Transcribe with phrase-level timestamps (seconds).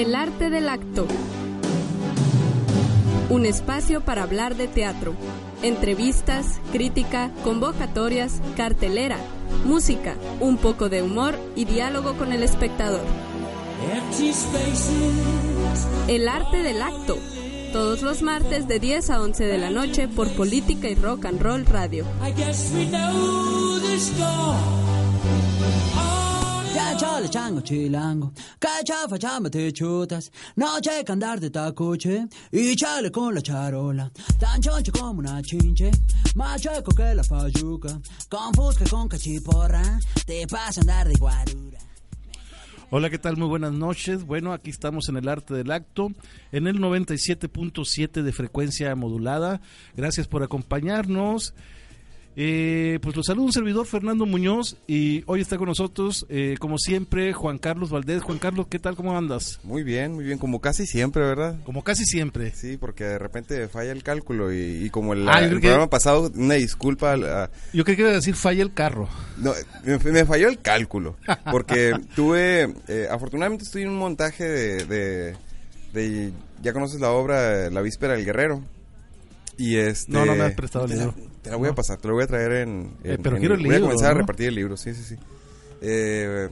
[0.00, 1.06] El arte del acto.
[3.28, 5.12] Un espacio para hablar de teatro.
[5.62, 9.18] Entrevistas, crítica, convocatorias, cartelera,
[9.66, 13.02] música, un poco de humor y diálogo con el espectador.
[16.08, 17.18] El arte del acto.
[17.74, 21.42] Todos los martes de 10 a 11 de la noche por Política y Rock and
[21.42, 22.06] Roll Radio.
[26.74, 33.10] Ya chale chango chilango, cachafa chamba te chutas, no checa andar de tacoche y chale
[33.10, 35.90] con la charola, tan choncho como una chinche,
[36.36, 39.82] más chueco que la fayuca, con fusca con cachiporra,
[40.24, 41.78] te pasa andar de guarura.
[42.92, 43.36] Hola, ¿qué tal?
[43.36, 44.24] Muy buenas noches.
[44.24, 46.10] Bueno, aquí estamos en el arte del acto,
[46.50, 49.60] en el 97.7 de frecuencia modulada.
[49.96, 51.54] Gracias por acompañarnos.
[52.36, 56.78] Eh, pues los saludo un servidor Fernando Muñoz y hoy está con nosotros, eh, como
[56.78, 58.22] siempre, Juan Carlos Valdés.
[58.22, 58.94] Juan Carlos, ¿qué tal?
[58.96, 59.58] ¿Cómo andas?
[59.64, 61.58] Muy bien, muy bien, como casi siempre, ¿verdad?
[61.64, 62.52] Como casi siempre.
[62.54, 65.60] Sí, porque de repente falla el cálculo y, y como el, Ah, yo el creo
[65.60, 67.14] que- programa pasado, una disculpa.
[67.14, 69.08] a- Yo creí que iba a decir falla el carro.
[69.36, 69.52] no,
[69.84, 71.16] me, me falló el cálculo,
[71.50, 75.36] porque tuve, eh, afortunadamente estoy en un montaje de, de,
[75.92, 76.32] de-
[76.62, 78.62] ya conoces la obra La Víspera del Guerrero.
[79.58, 80.10] Y este...
[80.12, 81.14] No, no me has prestado el libro.
[81.42, 82.92] Te la voy a pasar, te lo voy a traer en...
[83.02, 84.16] Eh, en- pero en- quiero el Voy a libro, comenzar ¿no?
[84.16, 85.16] a repartir el libro, sí, sí, sí.
[85.82, 86.48] Eh,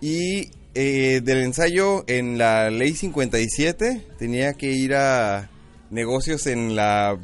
[0.00, 5.50] y eh, del ensayo en la ley 57 tenía que ir a
[5.90, 7.18] negocios en la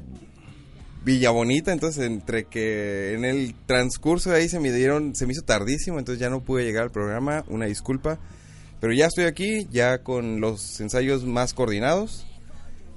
[1.05, 5.33] Villa Bonita, entonces entre que en el transcurso de ahí se me dieron, se me
[5.33, 8.19] hizo tardísimo, entonces ya no pude llegar al programa, una disculpa,
[8.81, 12.27] pero ya estoy aquí, ya con los ensayos más coordinados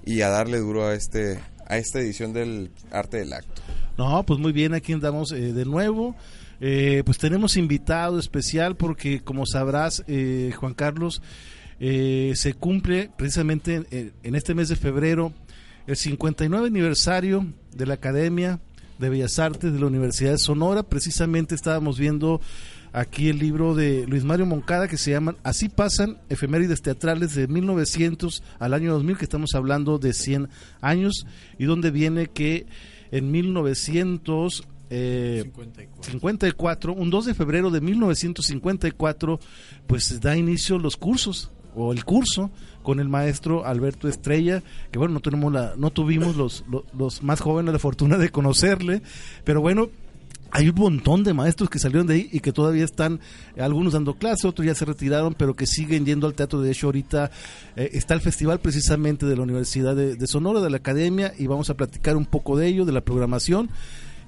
[0.06, 1.40] y a darle duro a este
[1.72, 3.61] a esta edición del Arte del Acto.
[3.97, 6.16] No, pues muy bien, aquí andamos eh, de nuevo.
[6.59, 11.22] Eh, pues tenemos invitado especial porque, como sabrás, eh, Juan Carlos,
[11.80, 15.33] eh, se cumple precisamente en, en este mes de febrero
[15.88, 18.59] el 59 aniversario de la Academia
[19.00, 20.84] de Bellas Artes de la Universidad de Sonora.
[20.84, 22.41] Precisamente estábamos viendo
[22.94, 27.47] aquí el libro de Luis Mario Moncada que se llaman Así pasan efemérides teatrales de
[27.47, 30.50] 1900 al año 2000, que estamos hablando de 100
[30.81, 31.25] años,
[31.57, 32.66] y donde viene que
[33.12, 34.68] en 1900...
[34.90, 35.52] eh,
[36.02, 39.40] 54, un 2 de febrero de 1954,
[39.88, 42.52] pues da inicio los cursos o el curso
[42.84, 47.23] con el maestro Alberto Estrella, que bueno, no tenemos la, no tuvimos los, los, los
[47.23, 49.02] más jóvenes la fortuna de conocerle,
[49.44, 49.90] pero bueno,
[50.51, 53.19] hay un montón de maestros que salieron de ahí y que todavía están,
[53.57, 56.62] algunos dando clase, otros ya se retiraron, pero que siguen yendo al teatro.
[56.62, 57.31] De hecho, ahorita
[57.75, 61.47] eh, está el festival precisamente de la Universidad de, de Sonora, de la Academia, y
[61.47, 63.69] vamos a platicar un poco de ello, de la programación.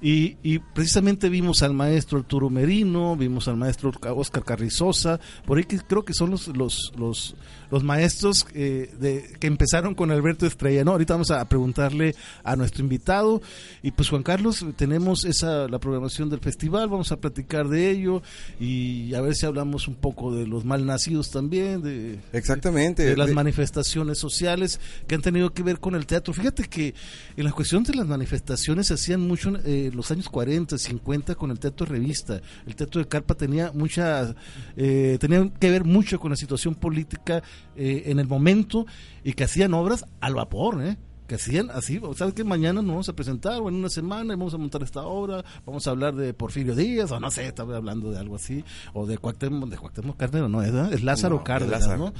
[0.04, 5.64] Y, y precisamente vimos al maestro Arturo Merino, vimos al maestro Oscar Carrizosa, por ahí
[5.64, 7.36] que creo que son los los, los,
[7.70, 10.84] los maestros eh, de, que empezaron con Alberto Estrella.
[10.84, 10.92] ¿no?
[10.92, 13.40] Ahorita vamos a preguntarle a nuestro invitado.
[13.82, 18.22] Y pues Juan Carlos, tenemos esa la programación del festival, vamos a platicar de ello
[18.60, 23.04] y a ver si hablamos un poco de los malnacidos también, de, Exactamente.
[23.04, 26.32] de las De- manifestaciones sociales que han tenido que ver con el teatro.
[26.34, 26.94] Fíjate que
[27.36, 31.34] en la cuestión de las manifestaciones se hacían mucho en eh, los años 40, 50
[31.34, 32.40] con el teatro revista.
[32.66, 34.34] El teatro de Carpa tenía mucha,
[34.76, 37.42] eh, tenía que ver mucho con la situación política
[37.76, 38.86] eh, en el momento
[39.22, 40.96] y que hacían obras al vapor, ¿eh?
[41.26, 42.44] que hacían así, ¿sabes qué?
[42.44, 45.86] Mañana nos vamos a presentar o en una semana vamos a montar esta obra, vamos
[45.86, 48.62] a hablar de Porfirio Díaz o no sé, estaba hablando de algo así,
[48.92, 51.98] o de Cuauhtémoc, de Cuauhtémoc Cárdenas, no, es, es Lázaro No, de Cárdenas, Lázaro.
[51.98, 52.12] ¿no?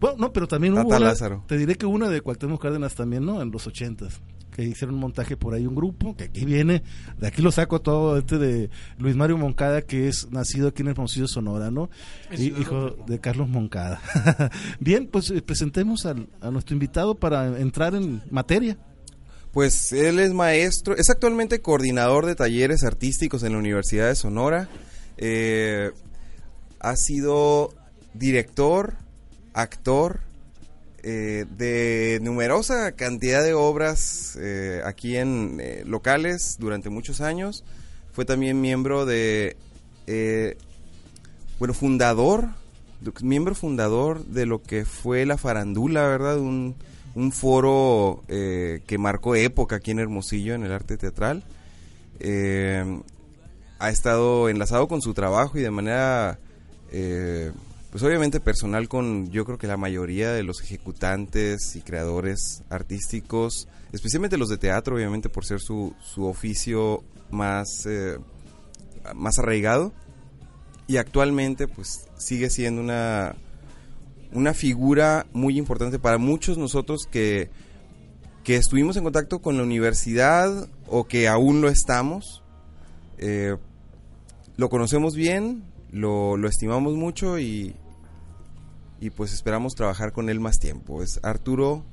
[0.00, 1.42] Bueno, no, pero también hubo una- Lázaro.
[1.48, 3.42] te diré que una de Cuauhtémoc Cárdenas también, ¿no?
[3.42, 4.20] En los ochentas,
[4.58, 6.82] que hicieron un montaje por ahí un grupo, que aquí viene,
[7.20, 10.88] de aquí lo saco todo este de Luis Mario Moncada, que es nacido aquí en
[10.88, 11.90] Hermosillo, Sonora, ¿no?
[12.36, 14.00] Y- hijo de Carlos Moncada.
[14.80, 18.76] Bien, pues eh, presentemos al- a nuestro invitado para entrar en materia.
[19.52, 24.68] Pues él es maestro, es actualmente coordinador de talleres artísticos en la Universidad de Sonora.
[25.18, 25.92] Eh,
[26.80, 27.72] ha sido
[28.12, 28.94] director,
[29.54, 30.18] actor
[31.02, 37.64] eh, de numerosa cantidad de obras eh, aquí en eh, locales durante muchos años.
[38.12, 39.56] Fue también miembro de,
[40.06, 40.56] eh,
[41.58, 42.48] bueno, fundador,
[43.22, 46.38] miembro fundador de lo que fue la farandula, ¿verdad?
[46.38, 46.74] Un,
[47.14, 51.44] un foro que marcó época aquí en Hermosillo en el arte teatral.
[53.80, 56.40] Ha estado enlazado con su trabajo y de manera,
[57.90, 63.68] pues obviamente personal con yo creo que la mayoría de los ejecutantes y creadores artísticos,
[63.92, 68.18] especialmente los de teatro, obviamente por ser su, su oficio más, eh,
[69.14, 69.92] más arraigado.
[70.86, 73.34] Y actualmente pues sigue siendo una
[74.32, 77.50] una figura muy importante para muchos nosotros que,
[78.44, 82.42] que estuvimos en contacto con la universidad o que aún lo estamos.
[83.18, 83.56] Eh,
[84.56, 85.62] lo conocemos bien,
[85.92, 87.74] lo, lo estimamos mucho y,
[89.00, 91.02] y pues esperamos trabajar con él más tiempo.
[91.02, 91.84] Es Arturo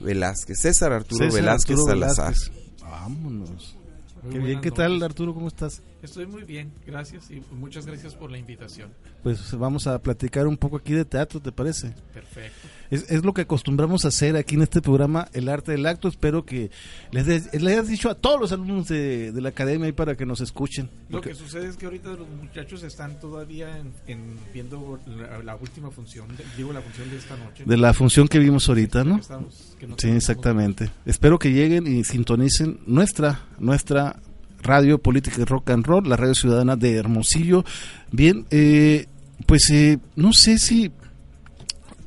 [0.00, 2.34] Velázquez, César Arturo César Velázquez Arturo Salazar.
[2.34, 2.80] Velázquez.
[2.82, 3.76] Vámonos.
[4.22, 5.02] Muy Qué bien, ¿qué tal.
[5.02, 5.34] Arturo?
[5.34, 5.82] ¿Cómo estás?
[6.00, 8.90] Estoy muy bien, gracias y muchas gracias por la invitación.
[9.22, 11.92] Pues vamos a platicar un poco aquí de teatro, ¿te parece?
[12.12, 12.68] Perfecto.
[12.92, 16.08] Es, es lo que acostumbramos a hacer aquí en este programa, El Arte del Acto.
[16.08, 16.70] Espero que
[17.10, 20.14] les, des- les hayas dicho a todos los alumnos de, de la academia ahí para
[20.16, 20.90] que nos escuchen.
[21.08, 25.42] Lo Porque- que sucede es que ahorita los muchachos están todavía en, en viendo la,
[25.42, 27.64] la última función, digo la función de esta noche.
[27.66, 29.16] de la función que vimos ahorita, Que ¿no?
[29.18, 30.90] estamos- que Sí, exactamente.
[31.06, 34.20] Espero que lleguen y sintonicen nuestra, nuestra
[34.62, 37.64] radio política y rock and roll, la radio ciudadana de Hermosillo.
[38.10, 39.06] Bien, eh,
[39.46, 40.92] pues eh, no sé si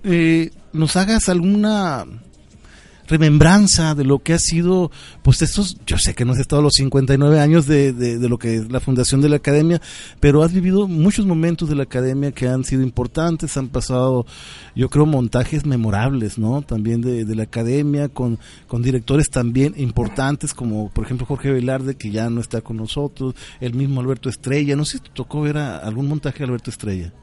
[0.03, 2.05] eh, nos hagas alguna
[3.07, 4.91] remembranza de lo que ha sido,
[5.21, 8.37] pues estos, yo sé que no has estado los 59 años de, de, de lo
[8.37, 9.81] que es la fundación de la academia,
[10.19, 14.25] pero has vivido muchos momentos de la academia que han sido importantes, han pasado,
[14.75, 16.61] yo creo, montajes memorables, ¿no?
[16.61, 21.95] También de, de la academia, con, con directores también importantes, como por ejemplo Jorge Velarde,
[21.95, 25.41] que ya no está con nosotros, el mismo Alberto Estrella, no sé si te tocó
[25.41, 27.13] ver a algún montaje de Alberto Estrella.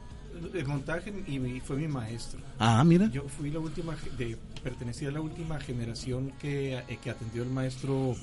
[0.53, 2.39] El montaje y, fue mi maestro.
[2.59, 3.09] Ah, mira.
[3.11, 7.49] Yo fui la última, de, pertenecía a la última generación que, eh, que atendió el
[7.49, 8.15] maestro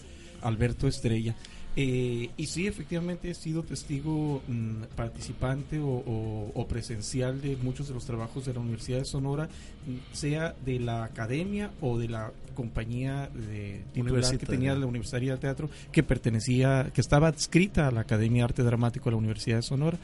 [0.43, 1.35] Alberto Estrella.
[1.77, 7.87] Eh, y sí, efectivamente he sido testigo mm, participante o, o- o presencial de muchos
[7.87, 9.47] de los trabajos de la Universidad de Sonora,
[9.87, 15.33] mm, sea de la academia o de la compañía de titular que tenía la Universitaria
[15.35, 19.19] de Teatro, que pertenecía, que estaba adscrita a la Academia de Arte Dramático de la
[19.19, 19.99] Universidad de Sonora.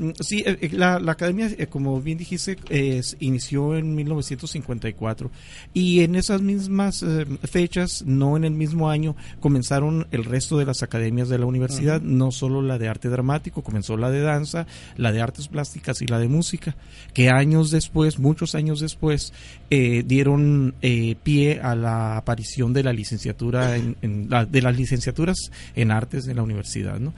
[0.00, 5.30] Mm, Sí, eh, eh, la, la academia, eh, como bien dijiste, eh, inició en 1954
[5.74, 10.64] y en esas mismas eh, fechas, no en el mismo año, comenzaron el resto de
[10.66, 14.66] las academias de la universidad, no solo la de arte dramático, comenzó la de danza,
[14.96, 16.76] la de artes plásticas y la de música,
[17.14, 19.32] que años después, muchos años después,
[19.70, 24.76] eh, dieron eh, pie a la aparición de la licenciatura, en, en la- de las
[24.76, 27.12] licenciaturas en artes de la universidad, ¿no?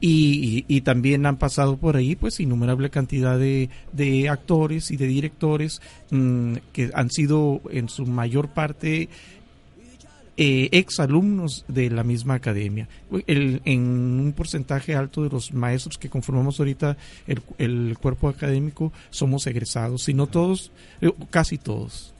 [0.00, 4.96] Y, y- y también han pasado por ahí pues innumerable cantidad de, de actores y
[4.96, 9.08] de directores mm, que han sido en su mayor parte
[10.40, 12.88] eh, ex alumnos de la misma academia.
[13.26, 16.96] El- en un porcentaje alto de los maestros que conformamos ahorita
[17.26, 20.70] el, el cuerpo académico somos egresados, si no todos,
[21.00, 22.14] eh, casi todos.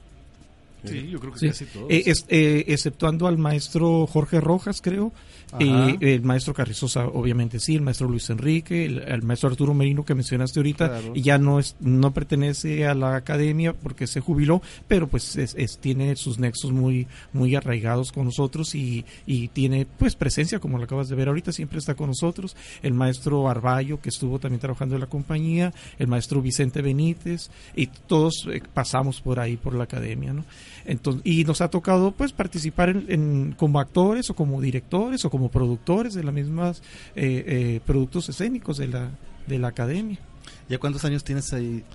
[0.83, 1.47] Sí, yo creo que Sí.
[1.47, 1.89] casi todos.
[1.89, 5.13] Eh, es- eh, exceptuando al maestro Jorge Rojas, creo,
[5.57, 10.05] Eh, el maestro Carrizosa, obviamente sí, el maestro Luis Enrique, el, el maestro Arturo Merino
[10.05, 11.11] que mencionaste ahorita, Claro.
[11.15, 15.55] y ya no es, no pertenece a la academia porque se jubiló, pero pues es,
[15.57, 20.77] es- tiene sus nexos muy, muy arraigados con nosotros y, y tiene pues presencia, como
[20.77, 24.59] lo acabas de ver ahorita, siempre está con nosotros, el maestro Arballo, que estuvo también
[24.59, 29.73] trabajando en la compañía, el maestro Vicente Benítez, y todos eh, pasamos por ahí, por
[29.73, 30.45] la academia, ¿no?
[30.85, 35.29] Entonces, y nos ha tocado pues participar en, en- como actores o como directores o
[35.29, 36.81] como productores de las mismas
[37.15, 39.11] eh, eh, productos escénicos de la,
[39.47, 40.19] de la academia.
[40.67, 41.85] ¿Ya cuántos años tienes ahí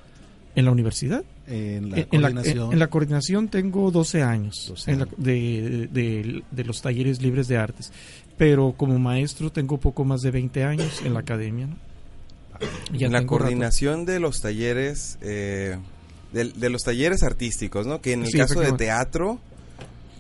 [0.57, 1.23] ¿En la universidad?
[1.49, 2.73] en la En- en, la, coordinación?
[2.73, 5.17] en la coordinación tengo 12 años 12 en la- años.
[5.19, 7.93] de, de- de los talleres libres de artes,
[8.39, 11.67] pero como maestro tengo poco más de 20 años en la academia.
[11.67, 11.77] ¿no?
[12.97, 13.27] Ya en la rato.
[13.29, 15.77] coordinación de los talleres, eh,
[16.33, 18.01] de, de los talleres artísticos, ¿no?
[18.01, 19.41] Que en el Sí, caso de teatro,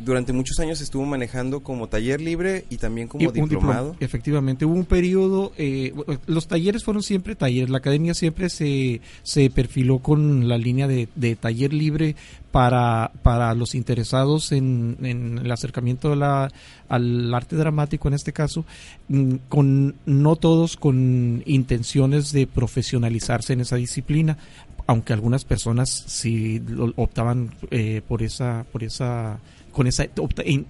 [0.05, 3.91] durante muchos años estuvo manejando como taller libre y también como Y diplomado.
[3.93, 8.51] diploma- efectivamente, hubo un periodo, eh, bueno, los talleres fueron siempre talleres, la academia siempre
[8.51, 12.17] se, se perfiló con la línea de, de taller libre
[12.51, 16.53] para, para los interesados en, en el acercamiento a la-
[16.89, 18.65] al arte dramático en este caso,
[19.09, 24.39] mm, con no todos con intenciones de profesionalizarse en esa disciplina,
[24.87, 26.63] aunque algunas personas sí
[26.97, 29.39] optaban eh, por esa, por esa
[29.75, 30.07] con esa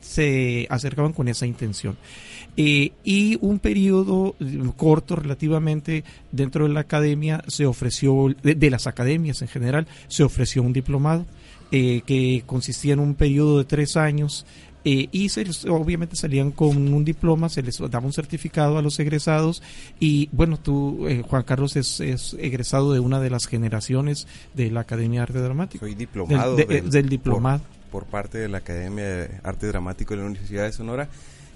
[0.01, 1.97] se acercaban con esa intención
[2.57, 8.71] Eh, y un periodo eh, corto relativamente dentro de la academia se ofreció de, de
[8.71, 11.27] las academias en general se ofreció un diplomado
[11.73, 14.47] eh, que consistía en un periodo de tres años
[14.85, 19.01] eh, y se obviamente salían con un diploma, se les daba un certificado a los
[19.01, 19.61] egresados
[19.99, 24.71] y bueno, tú, eh, Juan Carlos, es, es egresado de una de las generaciones de
[24.71, 25.87] la Academia de Arte Dramático.
[25.87, 27.63] Soy diplomado Del- de- del- del diplomado.
[27.95, 31.09] Por, parte de la Academia de Arte Dramático de la Universidad de Sonora,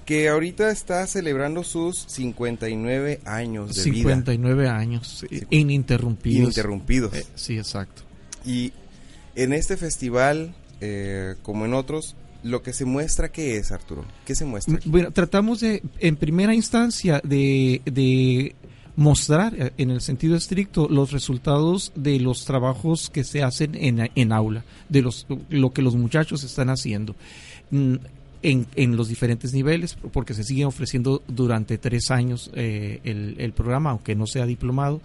[0.06, 5.46] que ahorita está celebrando sus 59 años de vida 59 años, eh, Sí.
[5.50, 6.38] ininterrumpidos.
[6.38, 7.12] ininterrumpidos.
[7.14, 8.02] Eh, sí, exacto.
[8.44, 8.72] Y
[9.34, 14.04] En este festival, eh, como en otros, lo que se muestra, ¿qué es, Arturo?
[14.24, 14.76] ¿Qué se muestra?
[14.76, 14.88] aquí?
[14.88, 18.54] Bueno, tratamos de, en primera instancia, de, de
[18.98, 24.10] mostrar eh, en el sentido estricto los resultados de los trabajos que se hacen en,
[24.14, 27.14] en aula, de los, lo que los muchachos están haciendo.
[27.70, 27.96] Mm,
[28.40, 33.50] En, en los diferentes niveles, porque se sigue ofreciendo durante tres años eh, el, el
[33.52, 35.00] programa, aunque no sea diplomado,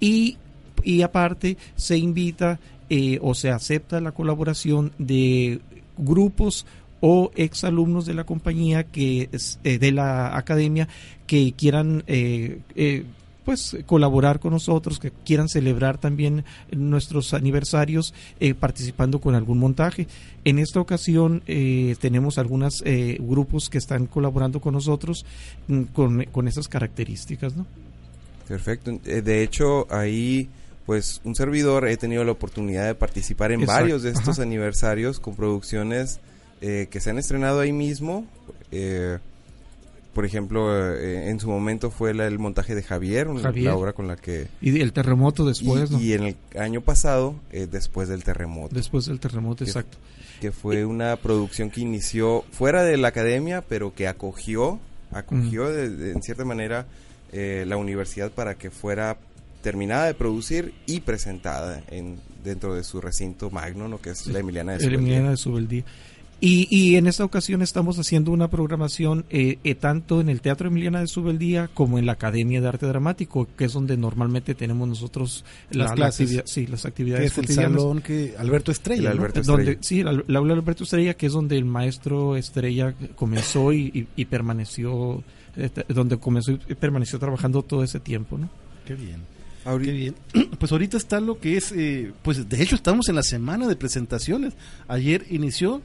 [0.00, 0.38] y,
[0.82, 5.60] y aparte se invita eh, o se acepta la colaboración de
[5.98, 6.64] grupos
[7.00, 9.28] o exalumnos de la compañía que
[9.64, 10.88] eh, de la academia
[11.26, 13.04] que quieran eh, eh,
[13.48, 20.06] pues colaborar con nosotros, que quieran celebrar también nuestros aniversarios eh, participando con algún montaje.
[20.44, 22.84] En esta ocasión eh, tenemos algunos
[23.20, 25.24] grupos que están colaborando con nosotros
[25.68, 27.64] mm, con, con esas características, ¿no?
[28.48, 28.98] Perfecto.
[29.04, 30.48] Eh, De hecho, ahí,
[30.86, 33.80] pues, un servidor he tenido la oportunidad de participar en Exacto.
[33.80, 34.42] varios de estos Ajá.
[34.42, 36.20] aniversarios con producciones
[36.60, 38.26] eh, que se han estrenado ahí mismo.
[38.72, 39.18] Eh,
[40.12, 44.08] por ejemplo, eh, en su momento fue la- el montaje de Javier, la obra con
[44.08, 44.48] la que...
[44.60, 46.00] Y el terremoto después, y, ¿no?
[46.00, 49.98] y en el año pasado, eh, después del terremoto, Después del terremoto, Que- exacto.
[50.40, 54.80] que fue una producción que inició fuera de la academia, pero que acogió,
[55.12, 56.86] acogió de- de- en cierta manera
[57.32, 59.18] eh, la universidad para que fuera
[59.62, 64.00] terminada de producir y presentada en dentro de su recinto magno, ¿no?
[64.00, 64.98] que es la Emiliana de El Subeldía.
[65.04, 65.84] Emiliana de Subeldía.
[66.40, 70.68] Y, y en esta ocasión estamos haciendo una programación eh, eh, tanto en el Teatro
[70.68, 74.86] Emiliana de Subeldía como en la Academia de Arte Dramático, que es donde normalmente tenemos
[74.88, 76.20] nosotros la- Las la clases.
[76.28, 79.10] actividad- sí, las Que actividades es el salón que Alberto Estrella.
[79.10, 79.22] El ¿no?
[79.24, 79.80] Alberto donde, Estrella.
[79.82, 83.90] sí, la, la aula de Alberto Estrella, que es donde el maestro Estrella comenzó y,
[83.92, 85.24] y- y permaneció,
[85.56, 88.48] eh, donde comenzó y permaneció trabajando todo ese tiempo, ¿no?
[88.86, 89.16] Qué bien.
[89.64, 90.14] Ahorita- Qué bien.
[90.60, 93.74] Pues ahorita está lo que es, eh, pues de hecho estamos en la semana de
[93.74, 94.54] presentaciones.
[94.86, 95.82] Ayer inició,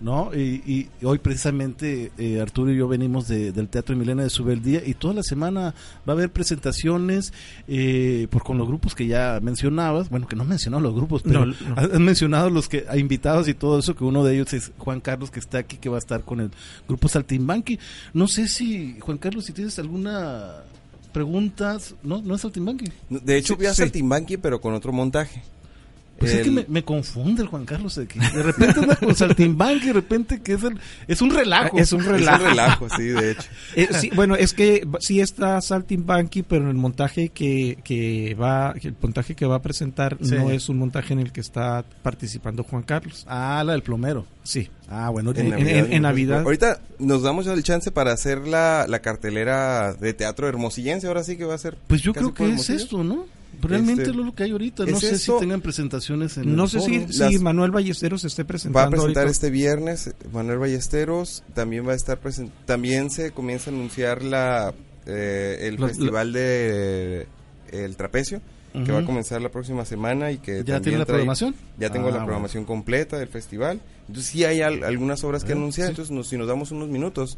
[0.00, 0.30] ¿no?
[0.34, 0.62] Y,
[1.00, 4.94] y hoy precisamente eh, Arturo y yo venimos de- del Teatro Emiliana de Subeldía y
[4.94, 5.74] toda la semana
[6.08, 7.32] va a haber presentaciones
[7.68, 10.08] eh, por con los grupos que ya mencionabas.
[10.08, 11.74] Bueno, que no mencionado los grupos, pero No, no.
[11.76, 15.00] has mencionado los que a invitados y todo eso, que uno de ellos es Juan
[15.00, 16.50] Carlos que está aquí, que va a estar con el
[16.88, 17.78] grupo Saltimbanqui.
[18.14, 20.62] No sé si, Juan Carlos, si tienes alguna
[21.12, 22.22] preguntas, ¿no?
[22.22, 22.86] ¿No es Saltimbanqui?
[23.08, 23.82] De hecho, Sí, voy a sí.
[23.82, 25.42] Saltimbanqui, pero con otro montaje.
[26.20, 28.04] Pues es que me, me confunde el Juan Carlos de,
[28.42, 31.78] repente anda con Saltimbanqui, de repente que es el, es un relajo.
[31.78, 32.44] Es un es un relajo.
[32.44, 33.48] relajo, sí, de hecho.
[33.76, 38.74] Eh, sí, bueno, es que sí está Saltimbanqui, pero en el montaje que, que va,
[38.82, 40.34] el montaje que va a presentar Sí.
[40.34, 43.24] no es un montaje en el que está participando Juan Carlos.
[43.26, 44.26] Ah, la del plomero.
[44.42, 44.68] Sí.
[44.90, 46.40] Ah, bueno, En- ahorita- en- en Navidad.
[46.42, 51.06] Ahorita nos damos el chance para hacer la, la cartelera de teatro hermosillense.
[51.06, 51.78] Ahora sí que va a ser.
[51.86, 53.24] pues yo creo que es esto, ¿no?
[53.62, 54.84] Realmente Este, es lo que hay ahorita.
[54.86, 55.34] No ¿es sé esto?
[55.34, 57.12] si tengan presentaciones en No el sé si, foro.
[57.12, 59.30] si Las- Manuel Ballesteros esté Va a presentando presentar ahorita.
[59.30, 61.42] este viernes Manuel Ballesteros.
[61.54, 64.72] También va a estar presen- También se comienza a anunciar la
[65.06, 67.26] eh, el festival de
[67.72, 68.40] el trapecio
[68.72, 71.54] que va a comenzar la próxima semana y que ¿Ya tiene la trae- programación?
[71.78, 72.26] Ya tengo Ah, la bueno.
[72.26, 73.80] programación completa del festival.
[74.06, 75.88] Entonces sí hay al- algunas obras que Eh, anunciar.
[75.88, 75.90] sí.
[75.90, 77.36] Entonces nos- si nos damos unos minutos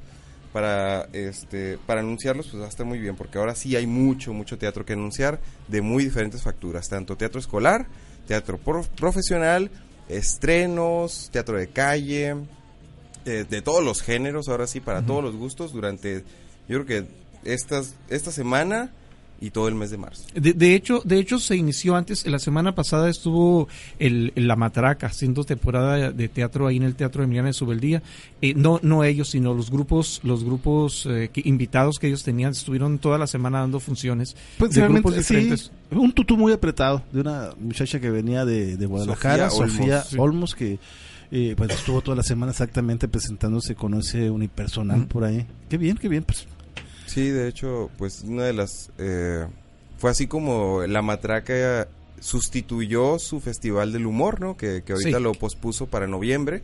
[0.52, 4.32] para este para anunciarlos, pues va a estar muy bien porque ahora sí hay mucho
[4.32, 7.86] mucho teatro que anunciar de muy diferentes facturas, tanto teatro escolar,
[8.26, 9.70] teatro pro- profesional,
[10.08, 12.36] estrenos, teatro de calle,
[13.24, 16.24] eh, de todos los géneros, ahora sí para todos los gustos durante
[16.68, 17.06] yo creo que
[17.50, 18.90] estas esta semana
[19.42, 20.22] y todo el mes de marzo.
[20.34, 23.68] De, de hecho, de hecho se inició antes, la semana pasada estuvo
[23.98, 28.02] el, La Matraca haciendo temporada de teatro ahí en el Teatro Emiliana de Subeldía.
[28.40, 32.52] Eh, no, no ellos, sino los grupos, los grupos eh, que- invitados que ellos tenían
[32.52, 35.72] estuvieron toda la semana dando funciones Pues de grupos sí, diferentes.
[35.90, 40.18] un tutú muy apretado de una muchacha que venía de, de Guadalajara, Sofía Sofía Olmos,
[40.18, 40.56] Olmos, sí.
[40.56, 40.78] que
[41.34, 45.04] eh, pues estuvo toda la semana exactamente presentándose con ese unipersonal Mm.
[45.06, 45.46] por ahí.
[45.68, 46.46] Qué bien, qué bien, pues
[47.12, 48.90] Sí, de hecho, pues una de las...
[48.98, 49.46] eh,
[49.98, 51.86] fue así como la matraca
[52.20, 54.56] sustituyó su festival del humor, ¿no?
[54.56, 55.22] Que, que ahorita Sí.
[55.22, 56.62] lo pospuso para noviembre,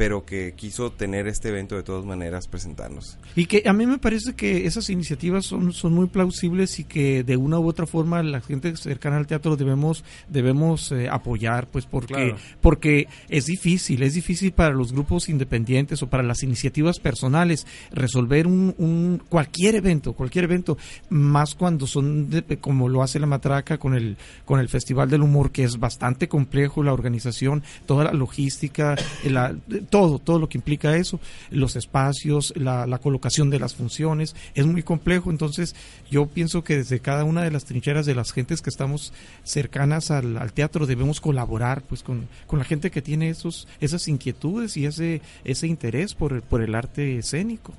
[0.00, 3.18] pero que quiso tener este evento de todas maneras presentarnos.
[3.36, 7.22] Y que a mí me parece que esas iniciativas son, son muy plausibles y que
[7.22, 11.84] de una u otra forma la gente cercana al teatro debemos debemos eh, apoyar, pues
[11.84, 12.36] porque Claro.
[12.62, 18.46] porque es difícil, es difícil para los grupos independientes o para las iniciativas personales resolver
[18.46, 20.78] un, un cualquier evento, cualquier evento,
[21.10, 24.16] más cuando son de- como lo hace la matraca con el
[24.46, 28.96] con el Festival del Humor que es bastante complejo la organización, toda la logística,
[29.28, 29.54] la-
[29.90, 31.20] todo, todo lo que implica eso,
[31.50, 35.74] los espacios, la, la, colocación de las funciones, es muy complejo, entonces
[36.10, 40.10] yo pienso que desde cada una de las trincheras de las gentes que estamos cercanas
[40.10, 44.86] al, teatro debemos colaborar pues con, con, la gente que tiene esos, esas inquietudes y
[44.86, 47.74] ese, ese interés por el, por el arte escénico.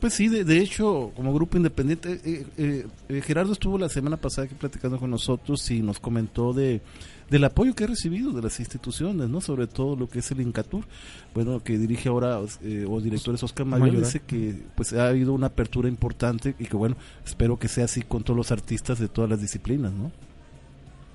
[0.00, 4.16] Pues sí, de, de, hecho, como grupo independiente, eh, eh, eh, Gerardo estuvo la semana
[4.16, 6.80] pasada aquí platicando con nosotros y nos comentó de
[7.30, 10.40] del apoyo que ha recibido de las instituciones, no sobre todo lo que es el
[10.40, 10.84] Incatur,
[11.34, 15.48] bueno, que dirige ahora eh, o directores Oscar Mayor, dice que pues ha habido una
[15.48, 19.28] apertura importante y que bueno, espero que sea así con todos los artistas de todas
[19.30, 20.10] las disciplinas, ¿no?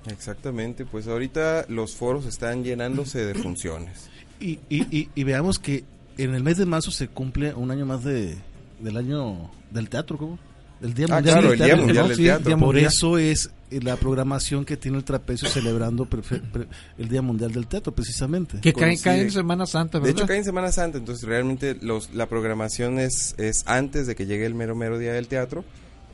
[0.06, 4.10] Exactamente, pues ahorita los foros están llenándose de funciones.
[4.38, 5.84] Y, y, y, y veamos que
[6.18, 8.36] en el mes de marzo se cumple un año más de
[8.80, 10.38] del año del teatro, ¿cómo?
[10.82, 12.54] El Día ah, Mundial, claro, del, el teatro, día mundial del Teatro.
[12.56, 16.08] Sí, Por eso es la programación que tiene el trapecio celebrando
[16.98, 18.60] el Día Mundial del Teatro, precisamente.
[18.60, 20.14] Que cae, cae, en Semana Santa, ¿verdad?
[20.14, 24.14] De hecho, cae en Semana Santa, entonces realmente los, la programación es, es antes de
[24.14, 25.64] que llegue el mero mero Día del Teatro.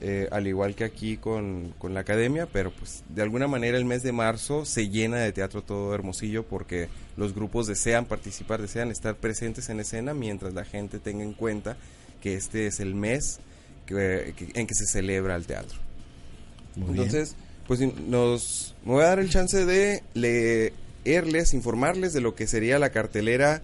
[0.02, 3.84] Eh, al igual que aquí con, con, la academia, pero pues de alguna manera el
[3.84, 6.88] mes de marzo se llena de teatro todo Hermosillo porque
[7.18, 11.76] los grupos desean participar, desean estar presentes en escena mientras la gente tenga en cuenta
[12.22, 13.40] que este es el mes
[13.84, 15.89] que, que, en que se celebra el teatro.
[16.76, 17.34] Entonces,
[17.66, 22.90] pues nos voy a dar el chance de leerles, informarles de lo que sería la
[22.90, 23.62] cartelera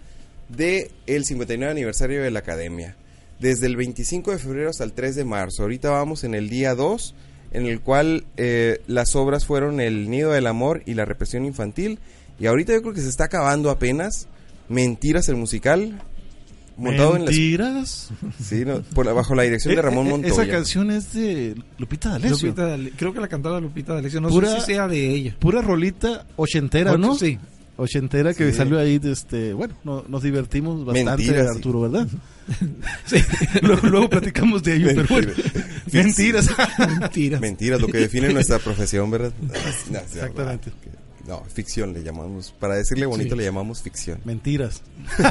[0.49, 2.95] de el 59 aniversario de la Academia.
[3.39, 5.63] Desde el 25 de febrero hasta el 3 de marzo.
[5.63, 7.15] Ahorita vamos en el día 2,
[7.51, 11.99] en el cual eh, las obras fueron El Nido del Amor y La Represión Infantil.
[12.39, 14.27] Y ahorita yo creo que se está acabando apenas
[14.69, 16.01] Mentiras el musical,
[16.77, 18.11] montado Mentiras.
[18.21, 18.37] en las...
[18.41, 20.33] Sí, no, por, bajo la dirección de Ramón Montoya.
[20.33, 22.49] Esa canción es de Lupita D'Alessio.
[22.49, 22.77] Lupita.
[22.95, 25.35] Creo que la cantaba Lupita D'Alessio, no pura, sé si sea de ella.
[25.39, 27.15] Pura rolita ochentera, Ocho, ¿no?
[27.15, 27.37] Sí.
[27.77, 28.57] Ochentera que sí.
[28.57, 32.07] salió ahí, de este, bueno, no, nos divertimos bastante, Mentiras, Arturo, ¿verdad?
[33.05, 33.17] sí.
[33.61, 35.31] luego, luego, platicamos de ello, pero bueno.
[35.91, 36.49] Mentiras.
[36.99, 37.41] Mentiras.
[37.41, 39.31] Mentiras, lo que define nuestra profesión, ¿verdad?
[39.53, 40.71] Exactamente.
[41.27, 42.53] No, ficción le llamamos.
[42.57, 43.37] Para decirle bonito sí.
[43.37, 44.21] le llamamos ficción.
[44.23, 44.81] Mentiras.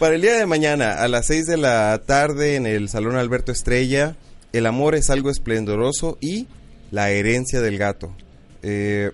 [0.00, 3.52] Para el día de mañana, a las 6 de la tarde, en el Salón Alberto
[3.52, 4.16] Estrella,
[4.52, 6.48] El amor es algo esplendoroso y
[6.90, 8.12] La herencia del gato.
[8.62, 9.12] Eh,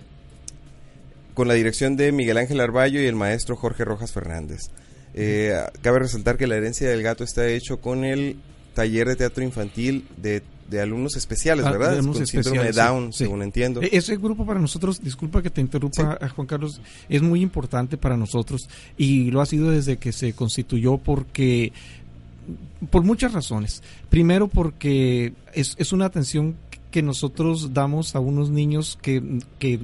[1.35, 4.71] con la dirección de Miguel Ángel Arballo y el maestro Jorge Rojas Fernández.
[5.13, 8.41] Eh, cabe resaltar que La herencia del gato está hecho con el
[8.75, 11.91] taller de teatro infantil de de alumnos especiales, ¿verdad?
[11.91, 13.81] De alumnos Con especiales, síndrome de Down, sí, según entiendo.
[13.83, 16.29] Ese grupo para nosotros, disculpa que te interrumpa, sí.
[16.35, 20.99] Juan Carlos, es muy importante para nosotros y lo ha sido desde que se constituyó
[20.99, 21.73] porque
[22.91, 23.83] por muchas razones.
[24.09, 26.57] Primero porque es, es una atención
[26.91, 29.23] que nosotros damos a unos niños que,
[29.59, 29.81] que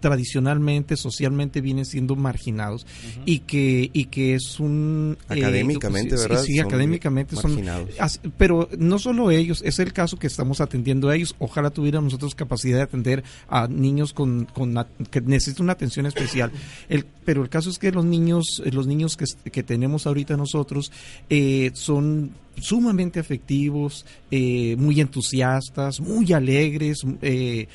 [0.00, 3.22] tradicionalmente, socialmente vienen siendo marginados uh -huh.
[3.26, 6.42] y que y que es un académicamente, eh, pues, ¿verdad?
[6.42, 7.90] Sí, sí son académicamente marginados.
[7.94, 11.34] son pero no solo ellos, es el caso que estamos atendiendo a ellos.
[11.38, 14.74] Ojalá tuviéramos nosotros capacidad de atender a niños con, con
[15.10, 16.50] que necesitan una atención especial.
[16.88, 20.90] El, pero el caso es que los niños los niños que, que tenemos ahorita nosotros
[21.28, 27.66] eh, son sumamente afectivos, eh, muy entusiastas, muy alegres, eh,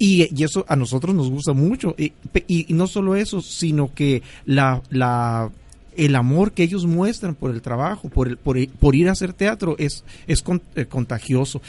[0.00, 1.94] y, y, eso a nosotros nos gusta mucho.
[1.98, 2.12] Y,
[2.48, 5.50] y, y no solo eso, sino que la, la,
[5.94, 9.34] el amor que ellos muestran por el trabajo, por, el, por, por ir a hacer
[9.34, 11.60] teatro, es, es con, eh, contagioso.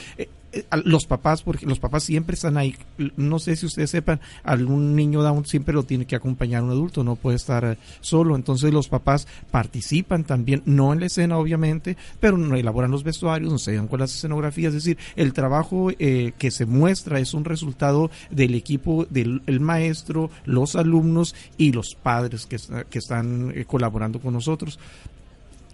[0.54, 2.76] Eh, los papás, porque los papás siempre están ahí.
[3.16, 7.04] No sé si ustedes sepan, algún niño down siempre lo tiene que acompañar un adulto,
[7.04, 8.36] no puede estar solo.
[8.36, 13.58] Entonces los papás participan también, no en la escena obviamente, pero elaboran los vestuarios, no
[13.58, 14.74] se dan con las escenografías.
[14.74, 19.60] Es decir, el trabajo eh, que se muestra es un resultado del equipo, del el
[19.60, 22.58] maestro, los alumnos y los padres que,
[22.90, 24.80] que están eh, colaborando con nosotros.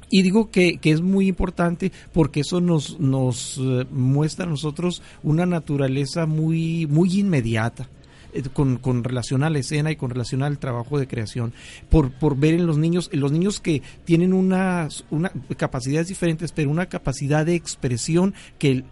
[0.09, 5.01] Y digo que, que, es muy importante porque eso nos, nos uh, muestra a nosotros
[5.21, 7.89] una naturaleza muy, muy inmediata.
[8.33, 11.53] eh, Con, con, relación a la escena y con relación al trabajo de creación,
[11.89, 16.69] por, por ver en los niños, los niños que tienen unas una, capacidades diferentes, pero
[16.69, 18.85] una capacidad de expresión que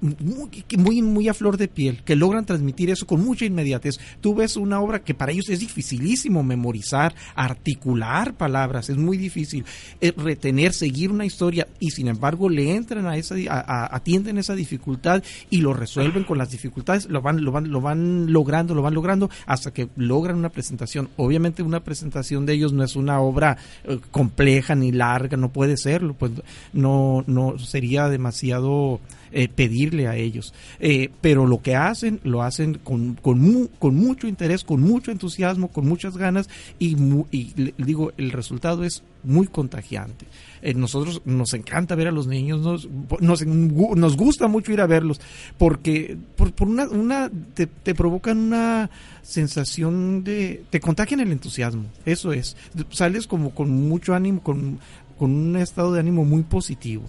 [0.00, 3.98] muy, muy, muy a flor de piel, que logran transmitir eso con mucha inmediatez.
[4.20, 9.64] Tú ves una obra que para ellos es dificilísimo memorizar, articular palabras, es muy difícil
[10.00, 14.38] eh, retener, seguir una historia y sin embargo le entran a esa, a, a, atienden
[14.38, 18.74] esa dificultad y lo resuelven con las dificultades, lo van, lo van, lo van logrando,
[18.74, 21.08] lo van logrando hasta que logran una presentación.
[21.16, 25.76] Obviamente una presentación de ellos no es una obra eh, compleja ni larga, no puede
[25.76, 26.32] serlo, pues
[26.72, 29.00] no, no sería demasiado
[29.36, 30.54] eh, pedirle a ellos.
[30.80, 35.10] Eh, pero lo que hacen, lo hacen con, con, mu- con mucho interés, con mucho
[35.10, 40.26] entusiasmo, con muchas ganas y, mu- y digo, el resultado es muy contagiante.
[40.62, 42.88] Eh, nosotros nos encanta ver a los niños, nos,
[43.20, 45.20] nos, nos gusta mucho ir a verlos,
[45.58, 48.88] porque por, por una, una te, te provocan una
[49.22, 52.56] sensación de, te contagian el entusiasmo, eso es,
[52.90, 54.78] sales como con mucho ánimo, con,
[55.18, 57.02] con un estado de ánimo muy positivo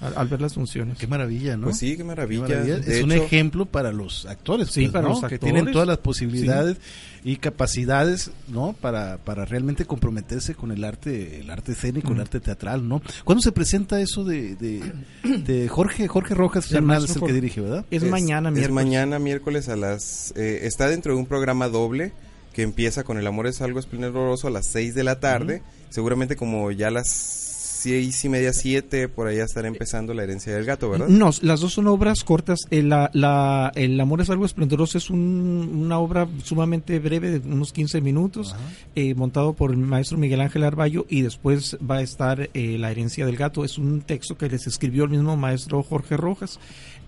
[0.00, 0.98] al, al ver las funciones.
[0.98, 1.64] Qué maravilla, ¿no?
[1.64, 2.46] Pues sí, qué Qué maravilla.
[2.76, 5.08] es un ejemplo para los actores, Sí, pues, para ¿no?
[5.10, 5.40] los que actores.
[5.54, 6.76] tienen todas las posibilidades
[7.22, 8.72] y capacidades, ¿no?
[8.80, 12.20] Para, para realmente comprometerse con el arte, el arte escénico, el Mm.
[12.20, 13.02] arte teatral, ¿no?
[13.24, 14.80] ¿Cuándo se presenta eso de, de,
[15.44, 17.84] de Jorge Jorge Rojas Fernández, maestro el que dirige, verdad?
[17.90, 18.74] Es, es- mañana, Es miércoles.
[18.84, 20.32] mañana, miércoles a las...
[20.36, 22.12] eh, está dentro de un programa doble
[22.54, 25.62] que empieza con El amor es algo esplendoroso a las 6 de la tarde.
[25.90, 27.06] Seguramente como ya las
[27.82, 31.08] seis y media, siete, por allá estará empezando La herencia del gato, ¿verdad?
[31.08, 32.60] No, las dos son obras cortas.
[32.70, 37.48] Eh, la, la- el amor es algo esplendoroso es un- una obra sumamente breve, de
[37.52, 38.54] unos 15 minutos,
[38.94, 42.90] eh, montado por el maestro Miguel Ángel Arballo y después va a estar eh, La
[42.90, 43.64] herencia del gato.
[43.64, 46.58] Es un texto que les escribió el mismo maestro Jorge Rojas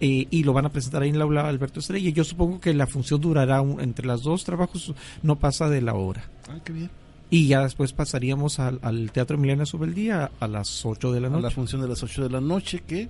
[0.01, 2.11] eh, y lo van a presentar ahí en la aula Alberto Estrella.
[2.11, 5.95] Yo supongo que la función durará un- entre los dos trabajos, no pasa de la
[5.95, 6.25] hora.
[6.49, 6.91] Ah, qué bien.
[7.33, 11.31] Y ya después pasaríamos al, al Teatro Emiliano Sobeldía a las 8 de la A
[11.31, 11.55] la noche.
[11.55, 13.09] función de las 8 de la noche, que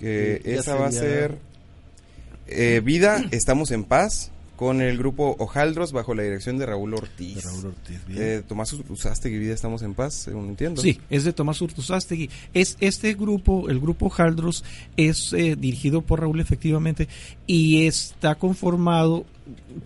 [0.00, 1.38] Que esa va a ser
[2.48, 7.36] eh, Vida, estamos en paz, con el grupo Ojaldros bajo la dirección de Raúl Ortiz.
[7.36, 8.06] de Raúl Ortiz.
[8.06, 8.22] bien.
[8.22, 10.82] Eh, Tomás Usaste Vida, estamos en paz, según entiendo.
[10.82, 12.28] Sí, es de Tomás Urtuzástegui.
[12.52, 14.64] Es este grupo, el grupo Haldros,
[14.96, 17.06] es eh, dirigido por Raúl efectivamente
[17.46, 19.24] y está conformado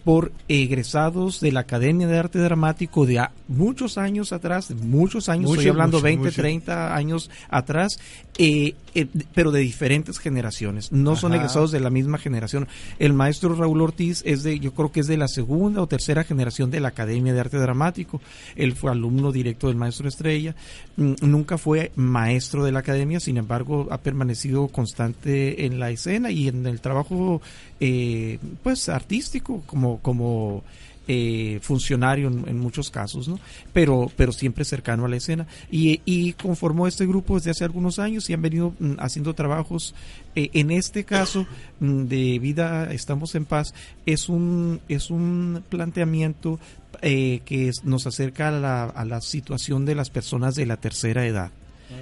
[0.05, 5.61] por egresados de la Academia de Arte Dramático de muchos años atrás, muchos años, Mucho,
[5.61, 6.40] estoy hablando mucho, 20, mucho.
[6.42, 7.98] 30 años atrás,
[8.38, 12.68] eh, eh, pero de diferentes generaciones, no son egresados de la misma generación.
[12.98, 16.24] El maestro Raúl Ortiz es de, yo creo que es de la segunda o tercera
[16.24, 18.20] generación de la Academia de Arte Dramático.
[18.57, 20.55] Él fue alumno directo del maestro Estrella.
[20.96, 26.31] Mm, Nunca fue maestro de la academia, sin embargo, ha permanecido constante en la escena
[26.31, 27.40] y en el trabajo,
[27.87, 30.64] eh, pues, artístico, como, como
[31.07, 33.38] eh, funcionario en, muchos casos, ¿no?
[33.75, 35.47] Pero, pero siempre cercano a la escena.
[35.70, 39.94] Y, y conformó este grupo desde hace algunos años y han venido mm, haciendo trabajos.
[40.35, 41.47] eh, en este caso
[41.81, 43.75] mm, de Vida Estamos en Paz,
[44.07, 46.59] es un, es un planteamiento
[47.03, 51.27] eh, que nos acerca a la, a la situación de las personas de la tercera
[51.27, 51.51] edad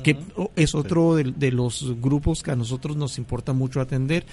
[0.03, 0.17] que
[0.57, 4.25] es otro de, de los grupos que a nosotros nos importa mucho atender.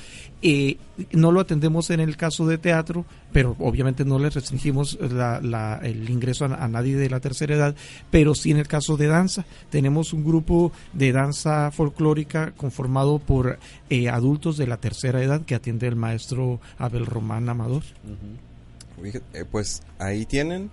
[0.42, 0.78] Eh,
[1.12, 5.80] no lo atendemos en el caso de teatro, pero obviamente no le restringimos la- la-
[5.84, 7.76] el ingreso a, a nadie de la tercera edad,
[8.12, 9.46] pero sí en el caso de danza.
[9.70, 15.56] Tenemos un grupo de danza folclórica conformado por eh, adultos de la tercera edad que
[15.56, 17.84] atiende el maestro Abel Román Amador.
[19.04, 20.70] Eh, pues ahí tienen.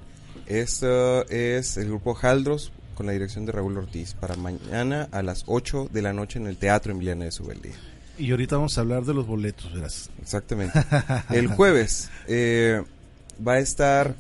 [0.47, 5.45] Esto es el grupo Haldros con la dirección de Raúl Ortiz para mañana a las
[5.47, 7.75] 8 de la noche en el Teatro Emiliana de Subeldía.
[8.19, 10.11] Y ahorita vamos a hablar de los boletos, verás.
[10.23, 10.83] Exactamente.
[11.31, 12.83] El jueves eh,
[13.47, 14.15] va a estar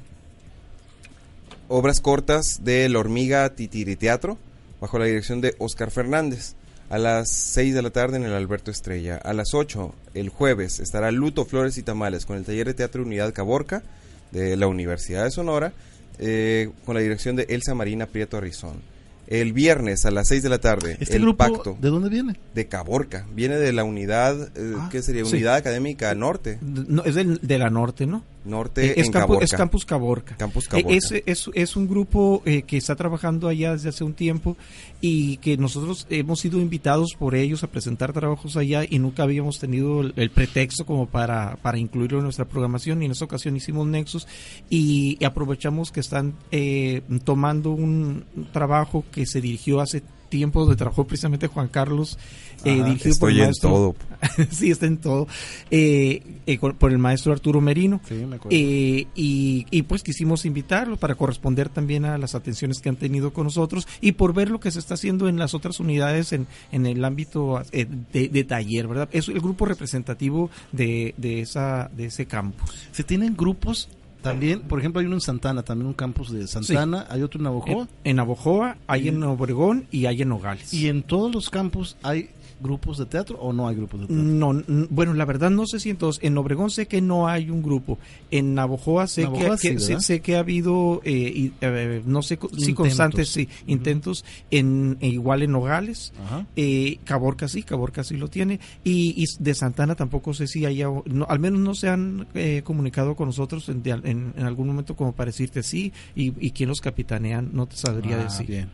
[1.68, 4.36] obras cortas de La Hormiga Titiri Teatro
[4.80, 6.54] bajo la dirección de Oscar Fernández.
[6.88, 9.16] A las 6 de la tarde en el Alberto Estrella.
[9.16, 13.02] A las 8 el jueves estará Luto, Flores y Tamales con el taller de teatro
[13.02, 13.82] Unidad Caborca
[14.30, 15.72] de la Universidad de Sonora
[16.18, 18.80] eh, con la dirección de Elsa Marina Prieto Arrizón.
[19.28, 22.38] El viernes a las 6 de la tarde ¿Este el grupo Pacto de dónde viene?
[22.54, 23.26] de Caborca.
[23.34, 25.24] Viene de la unidad, eh, Ah, ¿qué sería?
[25.24, 25.32] sí.
[25.34, 26.58] Unidad Académica Norte.
[26.62, 28.22] No, es del- de la norte, ¿no?
[28.46, 29.44] Norte Eh, es, en campo- Caborca.
[29.44, 30.36] es Campus Caborca.
[30.36, 30.94] Campus Eh, Caborca.
[30.94, 34.56] Es, es, es un grupo eh, que está trabajando allá desde hace un tiempo
[35.00, 39.58] y que nosotros hemos sido invitados por ellos a presentar trabajos allá y nunca habíamos
[39.58, 43.56] tenido el, el pretexto como para, para incluirlo en nuestra programación y en esta ocasión
[43.56, 44.26] hicimos Nexus
[44.70, 50.76] y, y aprovechamos que están eh, tomando un trabajo que se dirigió hace tiempo donde
[50.76, 52.18] trabajó precisamente Juan Carlos
[52.66, 53.96] eh, Ajá, dirigido por estoy el en todo.
[54.50, 55.28] sí está en todo
[55.70, 58.48] eh, eh, por el maestro Arturo Merino Sí, me acuerdo.
[58.50, 63.32] eh, y, y, pues quisimos invitarlo para corresponder también a las atenciones que han tenido
[63.32, 66.46] con nosotros y por ver lo que se está haciendo en las otras unidades en,
[66.72, 69.08] en el ámbito eh, de, de taller, ¿verdad?
[69.12, 72.70] Es el grupo representativo de, de, esa, de ese campus.
[72.92, 73.88] Se tienen grupos
[74.22, 77.44] también, por ejemplo, hay uno en Santana, también un campus de Santana, hay otro en
[77.44, 77.82] Navajo.
[78.02, 80.74] En, en Abojoa, hay en Obregón y hay en Nogales.
[80.74, 84.24] Y en todos los campus hay grupos de teatro o no hay grupos de teatro?
[84.24, 86.18] No, bueno, la verdad no sé si en todos.
[86.22, 87.98] En Obregón sé que no hay un grupo.
[88.30, 92.38] En Navojoa sé, que, sí, que- sé, que ha habido, eh, y, eh, no sé
[92.56, 96.12] si constantes, sí, intentos, en, e igual en Nogales.
[96.56, 98.58] Eh, Caborca sí, Caborca sí lo tiene.
[98.84, 102.62] Y, y de Santana tampoco sé si haya, no, al menos no se han eh,
[102.64, 105.92] comunicado con nosotros en, en- en algún momento como para decirte sí.
[106.14, 108.46] Y, y quién los capitanean, no te sabría Ah, decir.
[108.46, 108.68] Bien.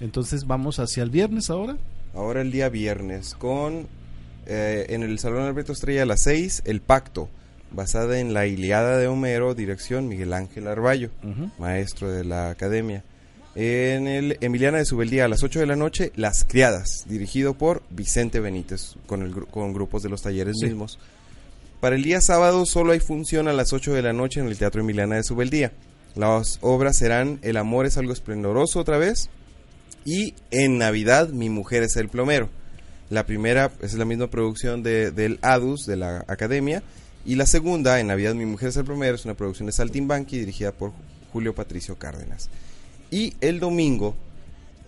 [0.00, 1.76] Entonces vamos hacia el viernes ahora.
[2.14, 3.86] Ahora el día viernes con
[4.46, 7.28] eh, en el Salón Alberto Estrella a las 6, El Pacto,
[7.70, 11.10] basada en la Iliada de Homero, dirección Miguel Ángel Arballo,
[11.58, 13.04] maestro de la academia.
[13.54, 17.82] En el Emiliana de Subeldía a las 8 de la noche, Las Criadas, dirigido por
[17.90, 20.66] Vicente Benítez, con, el, con grupos de los talleres Sí.
[20.66, 20.98] mismos.
[21.80, 24.58] Para el día sábado solo hay función a las 8 de la noche en el
[24.58, 25.72] Teatro Emiliana de Subeldía.
[26.14, 29.30] Las obras serán El amor es algo esplendoroso otra vez
[30.04, 32.48] y En Navidad mi mujer es el plomero.
[33.10, 36.82] La primera es la misma producción de, del ADUS, de la Academia,
[37.24, 40.38] y la segunda, En Navidad mi mujer es el plomero, es una producción de Saltimbanqui
[40.38, 40.92] dirigida por
[41.32, 42.48] Julio Patricio Cárdenas.
[43.10, 44.14] Y el domingo,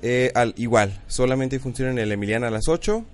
[0.02, 3.04] eh, al, igual, solamente funciona en el Emiliana a las 8,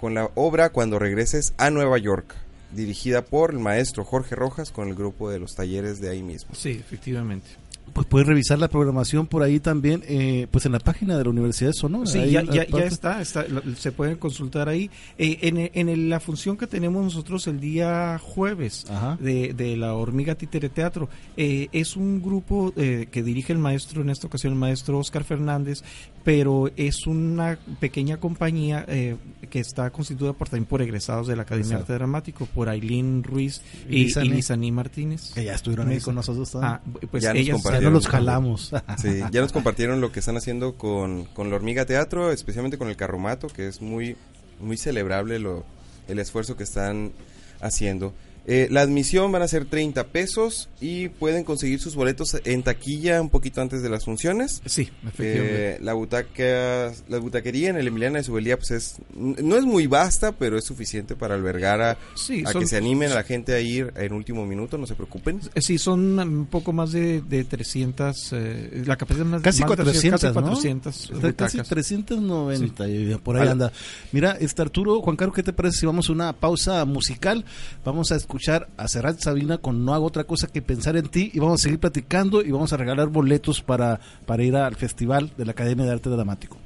[0.00, 2.34] con la obra Cuando regreses a Nueva York,
[2.72, 6.54] dirigida por el maestro Jorge Rojas con el grupo de los talleres de ahí mismo.
[6.54, 7.48] Sí, efectivamente.
[7.92, 11.30] Pues puedes revisar la programación por ahí también, eh, pues en la página de la
[11.30, 12.06] Universidad de Sonora.
[12.06, 14.90] Sí, Ahí, ya, ya, ya está, está, lo- se pueden consultar ahí.
[15.16, 18.84] Eh, en en el- la función que tenemos nosotros el día jueves
[19.20, 24.02] de, de la Hormiga Títere Teatro, eh, es un grupo eh, que dirige el maestro,
[24.02, 25.82] en esta ocasión el maestro Oscar Fernández,
[26.24, 29.16] pero es una pequeña compañía eh,
[29.48, 31.92] que está constituida por, también por egresados de la Academia de Exacto.
[31.92, 35.32] Arte Dramático, por Ailín Ruiz Y y, Martínez.
[35.32, 36.72] Que ya estuvieron ahí con nosotros también.
[36.74, 38.72] Ah, pues Ya ellas ya no los jalamos.
[38.98, 42.88] Sí, ya nos compartieron lo que están haciendo con, con la Hormiga Teatro, especialmente con
[42.88, 44.16] el Carromato, que es muy,
[44.60, 45.64] muy celebrable lo,
[46.08, 47.12] el esfuerzo que están
[47.60, 48.12] haciendo.
[48.48, 53.20] Eh, la admisión van a ser 30 pesos y pueden conseguir sus boletos en taquilla
[53.20, 54.62] un poquito antes de las funciones.
[54.64, 55.74] Sí, efectivamente.
[55.74, 59.88] Eh, la butaca, la butaquería en el Emiliana de Subeldía pues es no es muy
[59.88, 63.24] vasta, pero es suficiente para albergar a, Sí, a son- que se animen a la
[63.24, 65.40] gente a ir en último minuto, no se preocupen.
[65.56, 69.70] Eh, Sí, son un poco más de, de 300, eh, la capacidad más, Casi más
[69.70, 70.42] de 400, casi ¿no?
[70.42, 71.52] 400 Está butacas.
[71.56, 73.72] casi 390, y por ahí anda.
[74.12, 77.44] Mira, este Arturo, Juan Carlos, ¿qué te parece si vamos a una pausa musical?
[77.84, 78.35] Vamos a escuchar
[78.76, 81.62] a Serrat Sabina con No hago otra cosa que pensar en ti y vamos a
[81.62, 85.84] seguir platicando y vamos a regalar boletos para, para ir al Festival de la Academia
[85.84, 86.56] de Arte Dramático.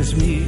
[0.00, 0.46] Año 3000.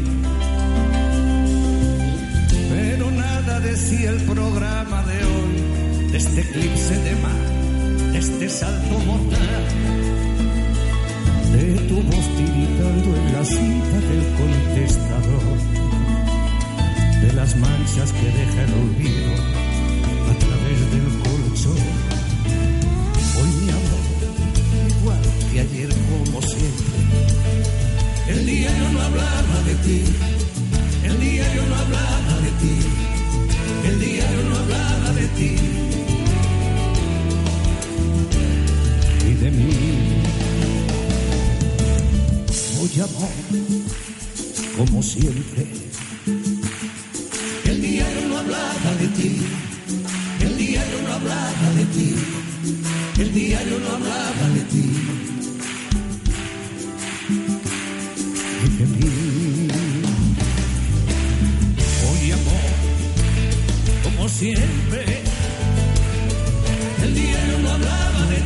[2.71, 8.99] Pero nada decía el programa de hoy, de este eclipse de mar, de este salto
[9.01, 9.65] mortal,
[11.53, 15.59] de tu voz tiritando en la cita del contestador,
[17.23, 19.21] de las manchas que deja el olvido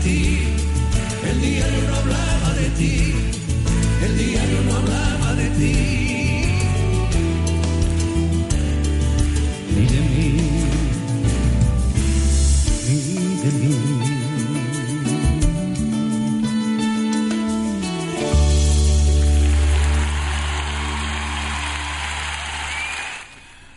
[0.07, 0.38] ti.
[1.29, 3.14] El diario no hablaba de ti.
[4.05, 6.36] El diario no hablaba de ti.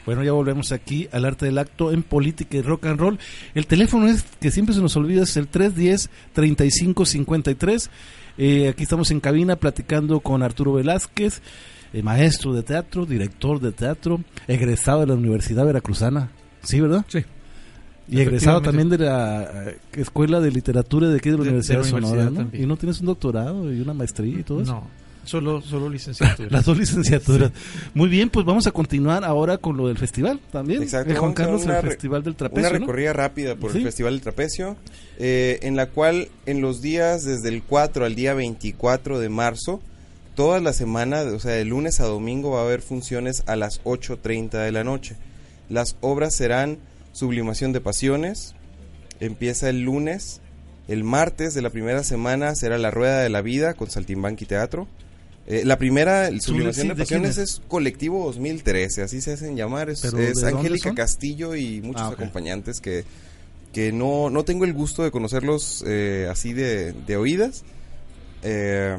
[0.10, 3.20] Bueno, ya volvemos aquí al arte del acto en política y rock and roll.
[3.54, 7.90] El teléfono es que siempre se nos olvida, es el 310-3553.
[8.38, 11.42] Eh, aquí estamos en cabina platicando con Arturo Velázquez,
[11.94, 16.32] eh, maestro de teatro, director de teatro, egresado de la Universidad Veracruzana.
[16.64, 17.06] ¿Sí, verdad?
[17.08, 17.20] Sí.
[18.08, 21.50] Y egresado también de la eh, Escuela de Literatura de aquí de la De- de
[21.52, 22.24] Universidad la de Sonora.
[22.26, 22.32] ¿no?
[22.34, 22.64] también.
[22.64, 24.74] Y no tienes un doctorado y una maestría y todo eso.
[24.74, 24.88] No,
[25.30, 26.50] solo, solo licenciatura.
[26.52, 27.52] Las dos licenciaturas.
[27.94, 30.84] Muy bien, pues vamos a continuar ahora con lo del festival también.
[30.84, 32.68] Exacto, Eh, Juan Carlos, el Festival del Trapecio.
[32.70, 32.86] Una ¿no?
[32.86, 33.78] recorrida rápida por Sí.
[33.78, 34.76] el Festival del Trapecio,
[35.18, 39.82] eh, en la cual en los días desde el 4 al día 24 de marzo,
[40.36, 43.82] toda la semana, o sea, de lunes a domingo va a haber funciones a las
[43.84, 45.16] 8.30 de la noche.
[45.70, 46.78] Las obras serán
[47.12, 48.56] Sublimación de Pasiones,
[49.20, 50.42] empieza el lunes,
[50.88, 54.88] el martes de la primera semana será La Rueda de la Vida con Saltimbanqui Teatro.
[55.50, 57.56] Eh, la primera, Sublimación sí, de ¿de quién Pasiones es?
[57.56, 59.90] es Colectivo 2013, así se hacen llamar.
[59.90, 60.94] Es, ¿Pero es Angélica?
[60.94, 63.04] Castillo y muchos Ah, acompañantes que,
[63.74, 67.64] que no, no tengo el gusto de conocerlos eh, así de, de oídas.
[68.44, 68.96] Eh,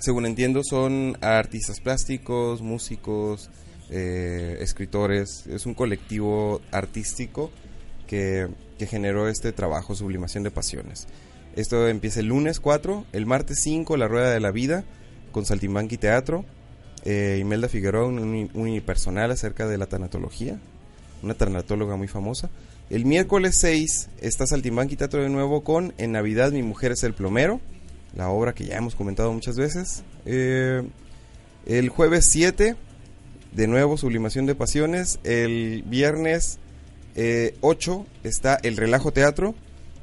[0.00, 3.48] según entiendo, son artistas plásticos, músicos,
[3.88, 5.46] eh, escritores.
[5.46, 7.52] Es un colectivo artístico
[8.08, 8.48] que,
[8.80, 11.06] que generó este trabajo, Sublimación de Pasiones.
[11.54, 14.84] Esto empieza el lunes 4, el martes 5, La Rueda de la Vida,
[15.32, 16.44] con Saltimbanqui Teatro.
[17.04, 20.58] Eh, Imelda Figueroa, un uni- unipersonal acerca de la tanatología,
[21.22, 22.48] una tanatóloga muy famosa.
[22.90, 27.14] El miércoles 6 está Saltimbanqui Teatro de nuevo con En Navidad mi mujer es el
[27.14, 27.60] plomero,
[28.14, 30.04] la obra que ya hemos comentado muchas veces.
[30.26, 30.82] Eh,
[31.66, 32.76] el jueves 7,
[33.52, 35.18] de nuevo Sublimación de Pasiones.
[35.24, 36.58] El viernes
[37.16, 39.54] eh, 8 está El Relajo Teatro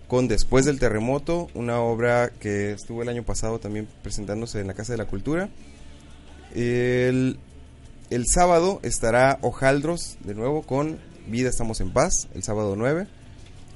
[0.09, 4.73] con Después del Terremoto, una obra que estuvo el año pasado también presentándose en la
[4.73, 5.49] Casa de la Cultura.
[6.55, 7.37] El,
[8.09, 13.05] el sábado estará Ojaldros de nuevo con Vida Estamos en Paz, el sábado 9.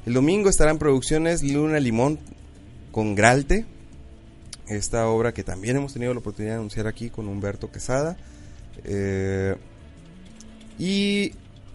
[0.07, 2.17] El domingo estarán producciones Luna Limón
[2.91, 3.67] con Gralte,
[4.67, 8.17] esta obra que también hemos tenido la oportunidad de anunciar aquí con Humberto Quesada.
[8.85, 9.55] Eh,
[10.79, 11.33] y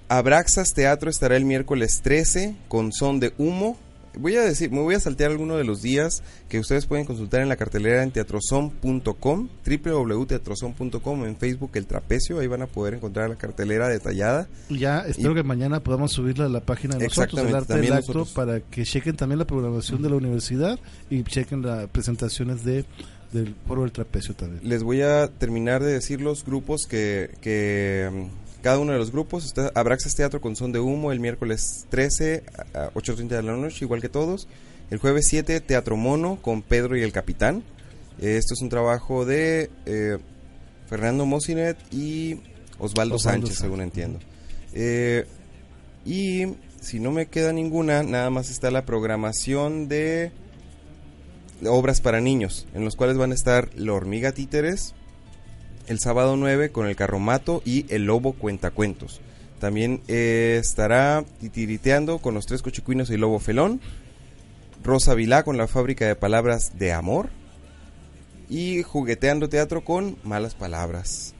[0.08, 3.78] Abraxas Teatro estará el miércoles 13 con Son de Humo.
[4.18, 7.40] Voy a decir, me voy a saltear algunos de los días que ustedes pueden consultar
[7.40, 13.30] en la cartelera en teatrozon.com, www.teatrozon.com, en Facebook El Trapecio, ahí van a poder encontrar
[13.30, 14.48] la cartelera detallada.
[14.68, 17.92] Ya espero Y- que mañana podamos subirla a la página de nosotros, el arte del
[17.92, 18.32] acto, nosotros.
[18.32, 20.78] para que chequen también la programación de la universidad
[21.10, 22.84] y chequen las presentaciones de
[23.32, 24.66] del Foro del Trapecio también.
[24.66, 28.26] Les voy a terminar de decir los grupos que, que
[28.62, 32.44] cada uno de los grupos está Abraxas Teatro con Son de Humo el miércoles 13
[32.74, 34.48] a 8.30 de la noche, igual que todos.
[34.90, 37.62] El jueves 7 Teatro Mono con Pedro y el Capitán.
[38.20, 40.18] Eh, esto es un trabajo de eh,
[40.88, 42.34] Fernando Mosinet y
[42.78, 43.58] Osvaldo, Osvaldo Sánchez, Sánchez.
[43.58, 44.18] según entiendo.
[44.72, 45.26] Eh,
[46.04, 46.46] y
[46.80, 50.32] si no me queda ninguna, nada más está la programación de
[51.66, 54.94] obras para niños, en los cuales van a estar La Hormiga Títeres,
[55.88, 59.20] el sábado 9 con el Carromato y El Lobo Cuentacuentos.
[59.58, 63.80] También eh, estará titiriteando con los Tres Cochicuinos y Lobo Felón,
[64.84, 67.30] Rosa Vilá con la Fábrica de Palabras de Amor
[68.48, 71.34] y Jugueteando Teatro con Malas Palabras.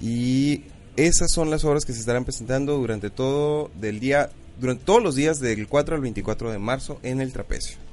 [0.00, 0.64] Y
[0.96, 4.30] esas son las obras que se estarán presentando durante todo del día,
[4.60, 7.87] durante todos los días del 4 al 24 de marzo en el Trapecio.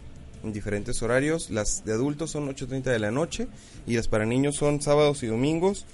[0.45, 3.47] En diferentes horarios, las de adultos son 8.30 de la noche
[3.87, 5.85] y las para niños son sábados y domingos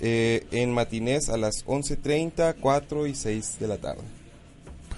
[0.00, 4.02] eh, en matinés a las 11.30, 4 y 6 de la tarde.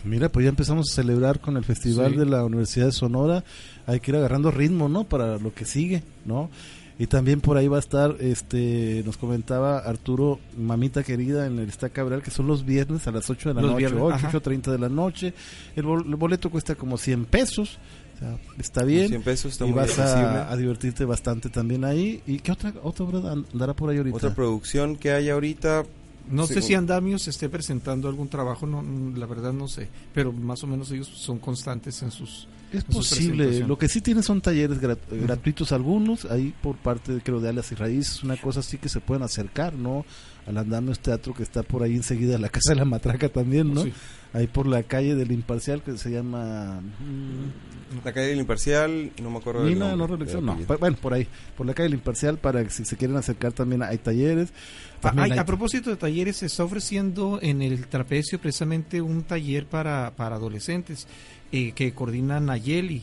[0.02, 2.16] Mira, pues ya empezamos a celebrar con el Festival Sí.
[2.18, 3.44] de la Universidad de Sonora.
[3.86, 5.04] Hay que ir agarrando ritmo, ¿no?
[5.04, 6.50] Para lo que sigue, ¿no?
[6.98, 11.68] Y también por ahí va a estar, este, nos comentaba Arturo, mamita querida, en el
[11.68, 14.14] Está Cabral, que son los viernes a las 8 de la Los noche, viernes, 8,
[14.16, 14.30] ajá.
[14.32, 15.32] 8.30 de la noche.
[15.76, 17.78] El, bol- el boleto cuesta como 100 pesos,
[18.20, 19.08] sea, está bien.
[19.08, 22.22] 100 pesos está y muy vas a, a divertirte bastante también ahí.
[22.26, 24.16] ¿Y qué otra, otra obra andará por ahí ahorita?
[24.16, 25.84] Otra producción que hay ahorita,
[26.30, 28.84] No sé si Andamios esté presentando algún trabajo, no,
[29.16, 32.46] la verdad no sé, pero más o menos ellos son constantes en sus...
[32.72, 33.60] Es posible.
[33.66, 37.48] Lo que sí tienen son talleres grat- gratuitos algunos, ahí por parte de, creo de
[37.48, 40.04] Alas y Raíces, una cosa así que se pueden acercar, ¿no?
[40.46, 43.82] Al Andamios Teatro que está por ahí enseguida, la Casa de la Matraca también, ¿no?
[43.84, 43.92] Sí.
[44.32, 46.80] Ahí por la calle del Imparcial que se llama...
[46.80, 50.52] mm, La calle del Imparcial, no me acuerdo del Nina, nombre, no reelección, del no.
[50.52, 50.68] apellido.
[50.68, 53.52] Pa- Bueno, por ahí, por la calle del Imparcial, para que si se quieren acercar
[53.52, 54.50] también hay talleres.
[54.52, 59.02] Ah, También ay, hay- a propósito de talleres, se está ofreciendo en el trapecio precisamente
[59.02, 61.08] un taller para, para adolescentes
[61.52, 63.02] eh, que coordina Nayeli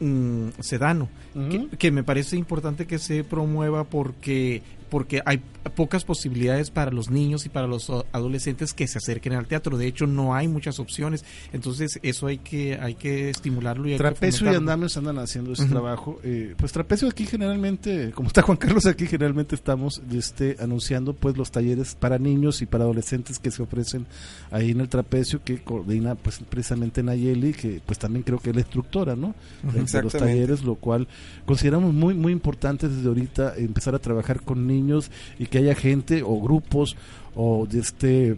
[0.00, 1.08] mm, Sedano,
[1.78, 5.42] que me parece importante que se promueva porque porque hay
[5.76, 9.76] pocas posibilidades para los niños y para los a- adolescentes que se acerquen al teatro.
[9.76, 11.24] De hecho, no hay muchas opciones.
[11.52, 14.54] Entonces, eso hay que hay que estimularlo y hay que Trapecio y.
[14.56, 16.18] Andamios andan haciendo ese trabajo.
[16.24, 21.36] Eh, pues Trapecio aquí generalmente, como está Juan Carlos aquí, generalmente estamos este, anunciando pues
[21.36, 24.06] los talleres para niños y para adolescentes que se ofrecen
[24.50, 28.56] ahí en el Trapecio, que coordina pues precisamente Nayeli, que pues también creo que es
[28.56, 29.34] la instructora, ¿no?
[29.62, 31.08] De- de los talleres, lo cual
[31.46, 34.77] consideramos muy muy importante desde ahorita empezar a trabajar con niños
[35.38, 36.96] y que haya gente o grupos
[37.34, 38.36] o de este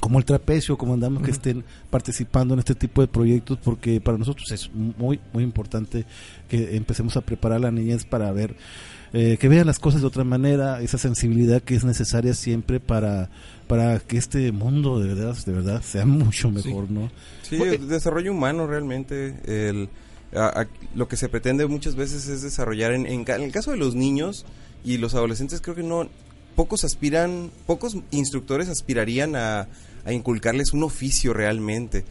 [0.00, 4.18] como el trapecio, como andamos que estén participando en este tipo de proyectos, porque para
[4.18, 6.04] nosotros es muy, muy importante
[6.48, 8.56] que empecemos a preparar a la niñez para ver,
[9.14, 13.30] eh, que vean las cosas de otra manera, esa sensibilidad que es necesaria siempre para,
[13.66, 17.10] para que este mundo de verdad, de verdad sea mucho mejor, ¿no?
[17.42, 19.36] Sí, Porque- el desarrollo humano realmente.
[19.46, 19.88] El,
[20.34, 22.92] a- a- lo que se pretende muchas veces es desarrollar.
[22.92, 24.44] En, en ca- en el caso de los niños
[24.84, 26.08] y los adolescentes, creo que no.
[26.54, 29.68] Pocos aspiran, pocos instructores aspirarían a,
[30.06, 32.04] a inculcarles un oficio realmente.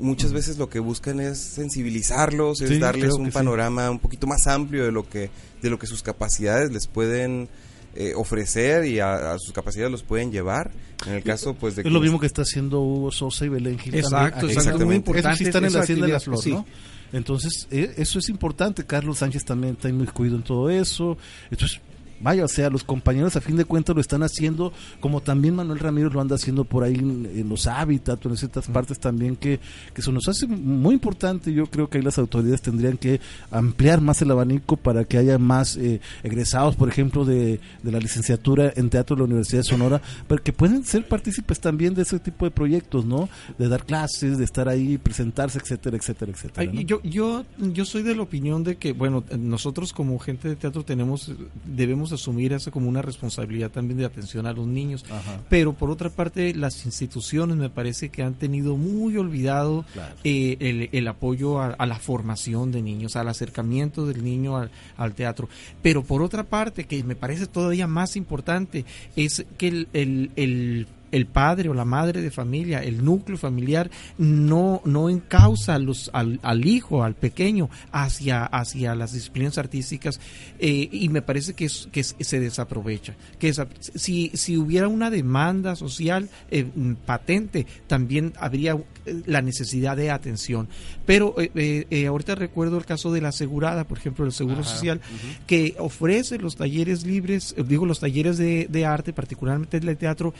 [0.00, 3.30] Muchas veces lo que buscan es sensibilizarlos, es Sí, darles un sí.
[3.30, 7.48] panorama un poquito más amplio de lo que, de lo que sus capacidades les pueden
[7.94, 10.70] eh, ofrecer y a, a sus capacidades los pueden llevar.
[11.06, 13.78] En el caso, pues, de Es lo mismo que está haciendo Hugo Sosa y Belén
[13.78, 14.58] Gil Exacto, también.
[14.58, 16.50] exacto, muy importante sí están en la hacienda de la flor, sí.
[16.52, 16.64] ¿no?
[17.12, 18.84] Entonces, eh, eso es importante.
[18.84, 21.18] Carlos Sánchez también está inmiscuido en todo eso.
[21.50, 21.80] Entonces,
[22.22, 25.78] vaya, o sea, los compañeros a fin de cuentas lo están haciendo, como también Manuel
[25.78, 29.60] Ramírez lo anda haciendo por ahí en, en los hábitats en ciertas partes también, que,
[29.92, 31.52] que se nos hace muy importante.
[31.52, 33.20] Yo creo que ahí las autoridades tendrían que
[33.50, 37.98] ampliar más el abanico para que haya más eh, egresados, por ejemplo, de, de la
[37.98, 42.02] licenciatura en teatro de la Universidad de Sonora, pero que pueden ser partícipes también de
[42.02, 43.28] ese tipo de proyectos, ¿no?
[43.58, 46.70] De dar clases, de estar ahí, presentarse, etcétera, etcétera, etcétera.
[46.70, 46.80] Ay, ¿no?
[46.82, 50.84] Yo, yo, yo soy de la opinión de que, bueno, nosotros como gente de teatro
[50.84, 51.32] tenemos,
[51.64, 55.04] debemos asumir eso como una responsabilidad también de atención a los niños.
[55.10, 55.40] Ajá.
[55.48, 60.14] Pero por otra parte, las instituciones me parece que han tenido muy olvidado Claro.
[60.24, 64.70] eh, el, el apoyo a, a la formación de niños, al acercamiento del niño al,
[64.96, 65.48] al teatro.
[65.82, 68.84] Pero por otra parte, que me parece todavía más importante,
[69.16, 73.90] es que el, el, el el padre o la madre de familia, el núcleo familiar,
[74.18, 80.18] no, no encausa los, al, al hijo, al pequeño, hacia, hacia las disciplinas artísticas
[80.58, 83.14] eh, y me parece que, es, que se desaprovecha.
[83.38, 86.66] Que esa- si, si hubiera una demanda social eh,
[87.06, 88.72] patente, también habría
[89.06, 90.68] eh, la necesidad de atención.
[91.06, 95.00] Pero eh, ahorita recuerdo el caso de la asegurada, por ejemplo, el Seguro Social,
[95.46, 100.32] que ofrece los talleres libres, digo, los talleres de, de arte, particularmente de teatro,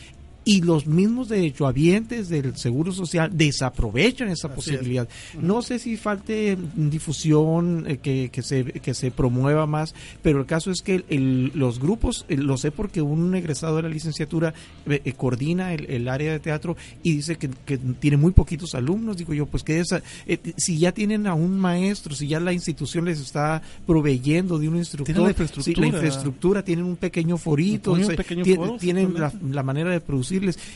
[0.44, 5.08] y los mismos derechohabientes del Seguro Social desaprovechan esa posibilidad.
[5.40, 10.46] No sé si falte difusión, eh, que, que, se, que se promueva más, pero el
[10.46, 14.54] caso es que el- los grupos, eh, lo sé porque un egresado de la licenciatura
[14.86, 18.74] eh, eh, coordina el, el área de teatro y dice que, que tiene muy poquitos
[18.74, 19.16] alumnos.
[19.16, 22.52] Digo yo, pues que esa, eh, si ya tienen a un maestro, si ya la
[22.52, 25.80] institución les está proveyendo de un instructor, la si infraestructura.
[25.80, 30.00] la infraestructura, tienen un pequeño forito, Un pequeño foro, tienen la, la manera de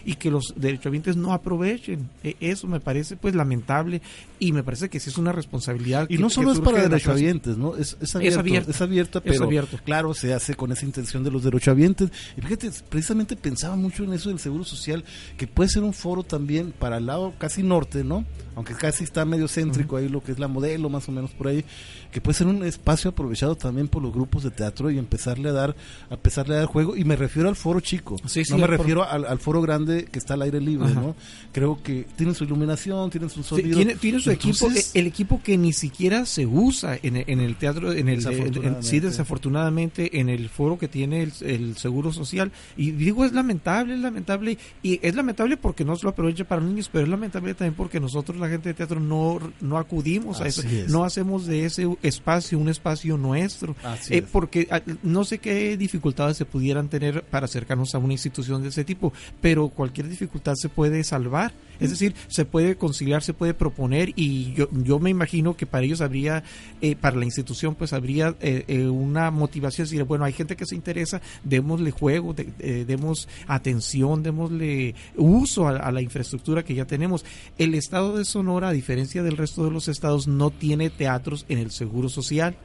[0.04, 2.08] y que los derechohabientes no aprovechen.
[2.22, 4.02] E- Eso me parece pues lamentable
[4.38, 6.06] y me parece que sí es una responsabilidad.
[6.08, 7.76] Y que- no solo es para de derechohabientes, ¿no?
[7.76, 9.78] Es, es abierto, es abierta, Es pero abierto.
[9.84, 12.10] claro, se hace con esa intención de los derechohabientes.
[12.36, 15.04] Y fíjate, precisamente pensaba mucho en eso del Seguro Social,
[15.36, 18.24] que puede ser un foro también para el lado casi norte, ¿no?
[18.54, 21.48] Aunque casi está medio céntrico ahí lo que es la modelo, más o menos por
[21.48, 21.62] ahí,
[22.10, 25.52] que puede ser un espacio aprovechado también por los grupos de teatro y empezarle a
[25.52, 25.76] dar,
[26.08, 26.96] a empezarle a dar juego.
[26.96, 30.06] Y me refiero al foro chico, Sí, sí, no me refiero al, al foro grande
[30.10, 31.00] que está al aire libre, Ajá.
[31.00, 31.14] ¿no?
[31.52, 33.76] Creo que tienen su iluminación, tienen su Sí, sonido.
[33.76, 37.24] tiene, tiene su equipo, Entonces, eh, el equipo que ni siquiera se usa en, el-
[37.28, 38.88] en el teatro, en el, en- en- Desafortunadamente.
[38.88, 42.50] sí, desafortunadamente, en el foro que tiene el, el Seguro Social.
[42.76, 46.60] Y digo, es lamentable, es lamentable, y es lamentable porque no se lo aprovecha para
[46.62, 50.48] niños, pero es lamentable también porque nosotros, la gente de teatro, no, no acudimos a
[50.48, 50.88] eso, es.
[50.90, 53.76] no hacemos de ese espacio un espacio nuestro.
[54.10, 58.62] Eh, porque ah, no sé qué dificultades se pudieran tener para acercarnos a una institución
[58.62, 61.52] de ese tipo, pero cualquier dificultad se puede salvar.
[61.78, 65.84] Es decir, se puede conciliar, se puede proponer y yo, yo me imagino que para
[65.84, 66.42] ellos habría,
[66.80, 70.64] eh, para la institución, pues habría eh, eh, una motivación, decir, bueno, hay gente que
[70.64, 76.74] se interesa, démosle juego, de- eh, demos atención, démosle uso a, a la infraestructura que
[76.74, 77.26] ya tenemos.
[77.58, 81.58] El estado de Sonora, a diferencia del resto de los estados, no tiene teatros en
[81.58, 82.56] el Seguro Social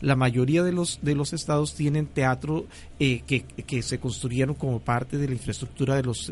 [0.00, 2.66] la mayoría de los de los estados tienen teatro
[3.00, 6.30] eh, que, que se construyeron como parte de la infraestructura de las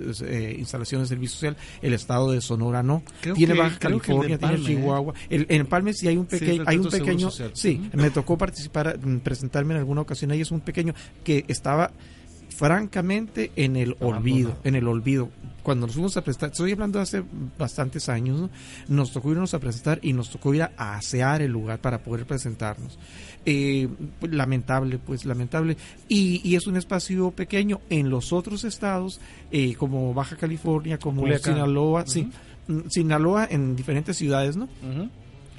[0.58, 1.56] instalaciones del servicio social.
[1.82, 3.02] El estado de Sonora no.
[3.20, 5.14] Creo tiene que- Baja California de Empalme, tiene Chihuahua.
[5.30, 8.36] el, en Empalme sí hay un Sí, pequeño el hay un pequeño sí me tocó
[8.38, 10.40] participar mm, presentarme en alguna ocasión ahí.
[10.40, 10.94] Es un pequeño
[11.24, 11.90] que estaba
[12.48, 15.30] francamente en el olvido, en el olvido.
[15.62, 17.24] Cuando nos fuimos a presentar, estoy hablando de hace
[17.58, 18.50] bastantes años, ¿no?
[18.88, 22.24] nos tocó irnos a presentar y nos tocó ir a, asear el lugar para poder
[22.24, 22.98] presentarnos.
[23.44, 23.88] Eh,
[24.20, 25.76] pues, lamentable, pues lamentable.
[26.08, 27.80] Y, y es un espacio pequeño.
[27.90, 29.20] En los otros estados,
[29.50, 31.54] eh, como Baja California, como Culiacán.
[31.54, 32.30] Sinaloa, sí,
[32.68, 34.68] mm, Sinaloa en diferentes ciudades, ¿no?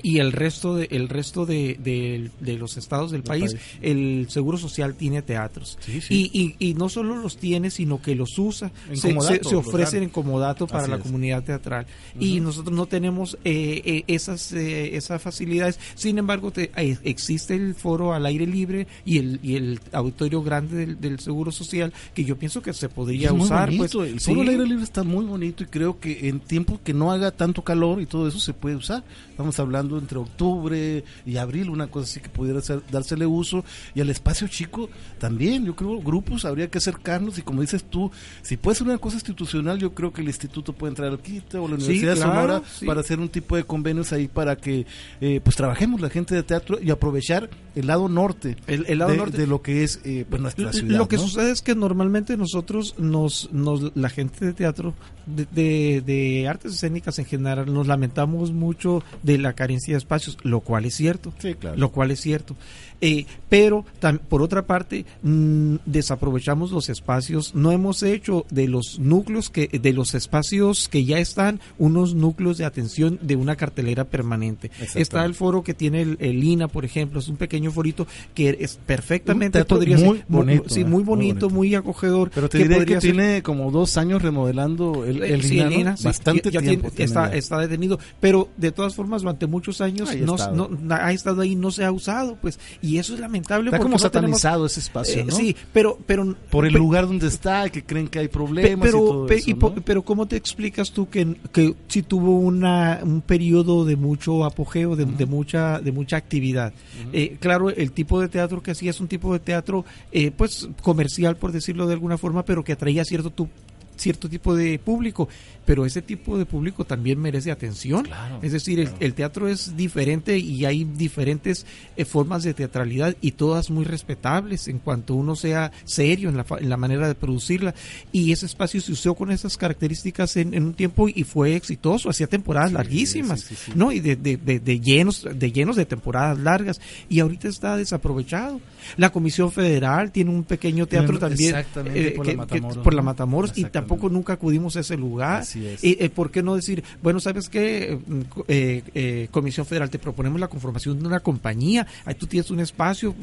[0.04, 3.66] Y el resto de el resto de, de- de los estados del país, país.
[3.82, 6.30] el seguro social tiene teatros Sí, sí.
[6.32, 8.98] Y, y, y no solo los tiene sino que los usa se,
[9.44, 11.04] se- ofrecen en comodato para Así la es.
[11.04, 11.86] comunidad teatral
[12.20, 17.56] y nosotros no tenemos eh, eh, esas eh, esas facilidades sin embargo te- eh, existe
[17.56, 21.94] el foro al aire libre y el y el auditorio grande del, del seguro social
[22.14, 25.04] que yo pienso que se podría es usar pues el foro al aire libre está
[25.04, 28.40] muy bonito y creo que en tiempo que no haga tanto calor y todo eso
[28.40, 29.04] se puede usar.
[29.30, 33.64] Estamos hablando entre octubre y abril, una cosa así que pudiera ser, dársele uso
[33.96, 38.12] y al espacio chico también, yo creo grupos habría que acercarnos y como dices tú,
[38.42, 41.58] si puede ser una cosa institucional, yo creo que el instituto puede entrar al quite
[41.58, 42.86] o la Sí, Universidad de Sonora sí.
[42.86, 44.86] para hacer un tipo de convenios ahí para que
[45.22, 49.12] eh, pues trabajemos la gente de teatro y aprovechar el lado norte, El- el lado
[49.12, 49.38] de, norte.
[49.38, 50.98] de lo que es eh, pues nuestra ciudad.
[50.98, 51.22] Lo que ¿no?
[51.24, 54.94] sucede es que normalmente nosotros, nos, nos la gente de teatro,
[55.28, 60.38] de, de- de artes escénicas en general, nos lamentamos mucho de la carencia de espacios,
[60.44, 61.34] lo cual es cierto.
[61.40, 61.78] Sí, claro.
[61.78, 62.56] Lo cual es cierto.
[63.00, 67.54] Eh, pero tam- por otra parte, mm, desaprovechamos los espacios.
[67.56, 72.58] No hemos hecho de los núcleos que, de los espacios que ya están, unos núcleos
[72.58, 74.72] de atención de una cartelera permanente.
[74.96, 78.58] Está el foro que tiene el, el INA, por ejemplo, es un pequeño forito que
[78.60, 82.32] es perfectamente podría muy ser bonito, sí, muy muy bonito, muy, acogedor.
[82.34, 85.60] Pero te que diré que podría ser- tiene como dos años remodelando el, el Sí,
[85.60, 86.90] INA, Bastante ya- ya tiempo.
[86.90, 90.70] tiene- está, está detenido, pero de todas formas durante muchos años no, estado.
[90.70, 93.70] no- ha estado ahí, no se ha usado, pues, y eso es lamentable.
[93.70, 95.36] Está porque como no tenemos- satanizado ese espacio, Eh, ¿no?
[95.36, 99.02] Sí, pero, pero Por el lugar donde está, que creen que hay problemas pero, y
[99.02, 103.84] todo eso, y pero cómo te explicas tú que, que si tuvo una un periodo
[103.84, 106.72] de mucho apogeo, de, de mucha de mucha actividad.
[107.12, 110.70] Eh, claro, el tipo de teatro que hacía es un tipo de teatro, eh, pues
[110.82, 113.50] comercial por decirlo de alguna forma, pero que atraía cierto tu-
[113.98, 115.28] cierto tipo de público,
[115.66, 118.04] pero ese tipo de público también merece atención.
[118.06, 121.66] Claro, es decir, el, el teatro es diferente y hay diferentes
[121.98, 126.46] eh, formas de teatralidad y todas muy respetables en cuanto uno sea serio en la,
[126.60, 127.76] en la manera de producirla.
[128.12, 132.10] Y ese espacio se usó con esas características en, en un tiempo y fue exitoso,
[132.10, 133.72] hacía temporadas larguísimas, sí, sí, sí.
[133.76, 133.92] ¿no?
[133.92, 136.80] Y de, de- de- de llenos, de llenos de temporadas largas.
[137.10, 138.62] Y ahorita está desaprovechado.
[138.96, 141.56] La Comisión Federal tiene un pequeño teatro también
[141.94, 143.02] eh, por que- la que- por la.
[143.08, 143.87] Matamoros y Exactamente.
[143.88, 145.42] Poco nunca acudimos a ese lugar?
[145.42, 145.84] Así es.
[145.84, 147.98] ¿Y, eh, ¿Por qué no decir, bueno, ¿sabes qué?
[148.30, 152.52] Co- eh, eh, Comisión Federal, te proponemos la conformación de una compañía, ahí tú tienes
[152.52, 153.16] un espacio.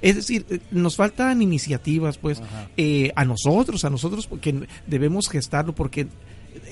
[0.00, 2.42] Es decir, eh, nos faltan iniciativas, pues,
[2.76, 6.06] eh, a nosotros, a nosotros, porque debemos gestarlo, porque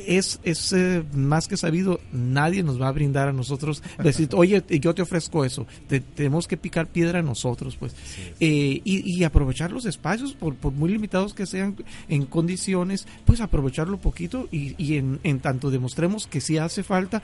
[0.06, 4.62] es, es eh, más que sabido, nadie nos va a brindar a nosotros, decir, oye,
[4.80, 7.94] yo te ofrezco eso, Te- tenemos que picar piedra nosotros, pues,
[8.40, 11.76] Eh, y, y aprovechar los espacios, por, por muy limitados que sean
[12.08, 17.22] en condiciones, pues aprovecharlo poquito y, y en, en tanto demostremos que si hace falta,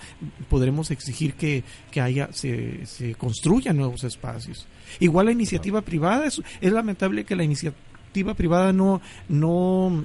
[0.48, 4.66] podremos exigir que, que haya, se, se construyan nuevos espacios.
[5.00, 10.04] Igual la iniciativa privada, es, es lamentable que la iniciativa privada no, no,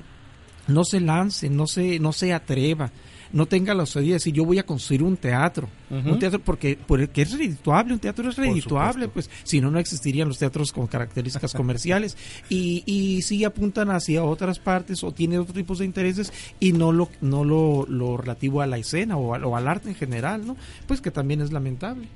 [0.71, 2.91] no se lance, no se, no se atreva,
[3.33, 6.77] no tenga la osadía de decir yo voy a construir un teatro, un teatro porque,
[6.85, 10.87] porque es redituable, un teatro es redituable, pues si no, no existirían los teatros con
[10.87, 12.17] características comerciales
[12.49, 16.91] y, y sí apuntan hacia otras partes o tienen otros tipos de intereses y no
[16.91, 20.45] lo, no lo, lo relativo a la escena o, al- o al arte en general,
[20.45, 20.57] ¿no?
[20.87, 22.07] Pues que también es lamentable.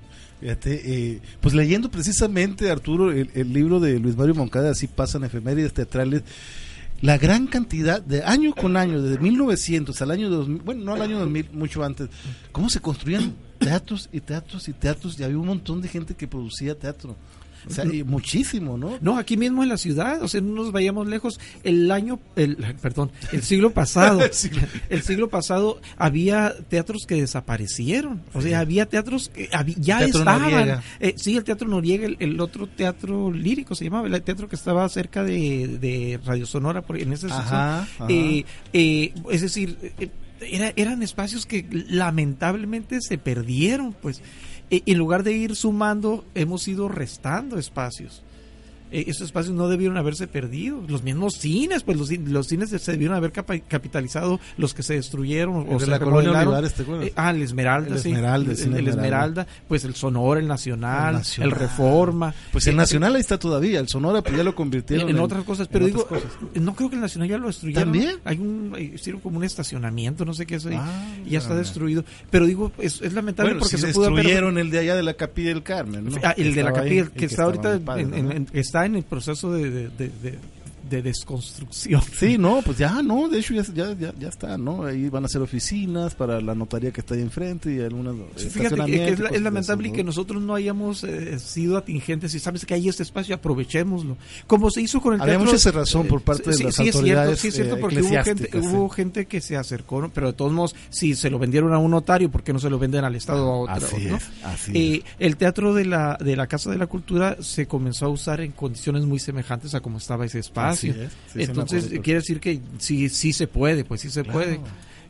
[0.41, 0.81] Fíjate,
[1.13, 5.73] eh, pues leyendo precisamente, Arturo, el, el libro de Luis Mario Moncada, así pasan efemérides
[5.73, 6.23] teatrales,
[7.01, 11.01] la gran cantidad de año con año, desde 1900 al año 2000, bueno, no al
[11.01, 12.09] año 2000, mucho antes,
[12.51, 16.27] cómo se construían teatros y teatros y teatros, y había un montón de gente que
[16.27, 17.15] producía teatro.
[17.67, 18.97] O sea, y muchísimo, ¿no?
[19.01, 21.39] No, aquí mismo en la ciudad, o sea, no nos vayamos lejos.
[21.63, 24.19] El año, el, perdón, el siglo pasado,
[24.89, 28.21] el siglo pasado había teatros que desaparecieron.
[28.33, 30.81] O sea, había teatros que habí- ya Teatro estaban.
[30.99, 34.55] Eh, sí, el Teatro Noriega, el, el otro teatro lírico se llamaba, el teatro que
[34.55, 37.41] estaba cerca de, de Radio Sonora, por, en esa sección.
[37.47, 38.05] Ajá, ajá.
[38.09, 40.09] Eh, eh, es decir, eh,
[40.41, 44.21] era- eran espacios que lamentablemente se perdieron, pues.
[44.69, 48.24] En lugar de ir sumando, hemos ido restando espacios.
[48.99, 50.81] Eh, esos espacios no debieron haberse perdido.
[50.87, 55.67] Los mismos cines, pues los, los cines se debieron haber capitalizado, los que se destruyeron
[55.67, 56.47] El o de se la Colonia remodelaron.
[56.47, 57.07] Olivares, ¿te acuerdas?
[57.07, 58.09] Eh, ah, el Esmeralda, El sí.
[58.09, 59.41] Esmeralda, el, sí, el el Esmeralda.
[59.43, 61.51] Esmeralda, pues el Sonora, el Nacional, El Nacional.
[61.51, 62.33] Reforma.
[62.51, 65.21] Pues el Eh, Nacional ahí está todavía, el Sonora pues ya lo convirtieron en, en
[65.21, 66.25] otras cosas, pero digo, cosas.
[66.53, 67.83] no creo que el Nacional ya lo destruyeron.
[67.83, 68.15] ¿También?
[68.23, 71.39] Hay un, eh, hicieron como un estacionamiento, no sé qué es ahí, Ah, y ya
[71.39, 72.03] está destruido.
[72.29, 74.95] Pero digo, es, es lamentable Bueno, porque si se pudo haber destruyeron el de allá
[74.95, 76.17] de la Capilla del Carmen, ¿no?
[76.23, 78.47] Ah, el de la ahí, capilla, que, está ahorita en, en- en-
[78.85, 80.39] en el proceso de, de,
[80.89, 82.01] de- de desconstrucción.
[82.17, 84.83] Sí, no, pues ya, no, de hecho ya, ya, ya, está, ¿no?
[84.85, 88.49] Ahí van a ser oficinas para la notaría que está ahí enfrente y algunas Sí,
[88.49, 90.07] Fíjate que, es, la- es cosas lamentable que ¿no?
[90.07, 94.17] nosotros no hayamos eh, sido atingentes y sabes que hay este espacio, aprovechémoslo.
[94.47, 97.41] Como se hizo con el Había mucha cerrazón por parte de las sí, autoridades, Es
[97.41, 100.09] cierto, sí, es cierto, eh, porque hubo gente, hubo gente que se acercó, ¿no?
[100.13, 102.69] pero de todos modos, si se lo vendieron a un notario, ¿por qué no se
[102.69, 103.87] lo venden al Estado o a otro?
[103.87, 104.17] Así ¿no?
[104.17, 108.05] es, así Eh, el teatro de la, de la Casa de la Cultura se comenzó
[108.05, 110.74] a usar en condiciones muy semejantes a como estaba ese espacio.
[110.77, 114.09] Así es, sí, sí me Entonces, quiere decir que sí, sí se puede, pues sí
[114.09, 114.39] se Claro.
[114.39, 114.59] puede.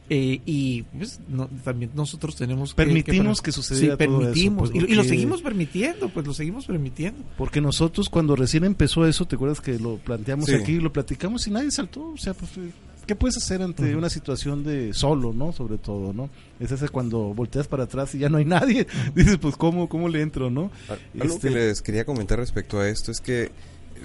[0.07, 4.20] Eh, y pues, no- también nosotros tenemos que- Permitimos que, que sucediera sí, todo eso,
[4.20, 8.66] permitimos pues, y, y lo seguimos permitiendo pues lo seguimos permitiendo Porque nosotros cuando recién
[8.66, 10.53] empezó eso, ¿te acuerdas que lo planteamos Sí.
[10.53, 12.11] aquí, lo platicamos y nadie saltó?
[12.11, 12.51] O sea, pues,
[13.07, 15.51] ¿qué puedes hacer ante una situación de solo, no?
[15.53, 16.30] Sobre todo, ¿no?
[16.59, 18.86] Es ese cuando volteas para atrás y ya no hay nadie.
[19.16, 20.70] Dices, pues, ¿cómo, cómo le entro, no?
[21.20, 23.49] Algo Este- que les quería comentar respecto a esto es que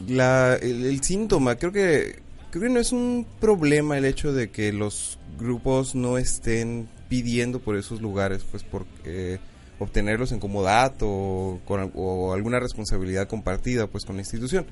[0.08, 2.20] la, el, síntoma, creo que,
[2.50, 7.60] creo que no es un problema el hecho de que los grupos no estén pidiendo
[7.60, 9.38] por esos lugares, pues por eh,
[9.78, 14.66] obtenerlos en comodato o, con, o alguna responsabilidad compartida pues con la institución.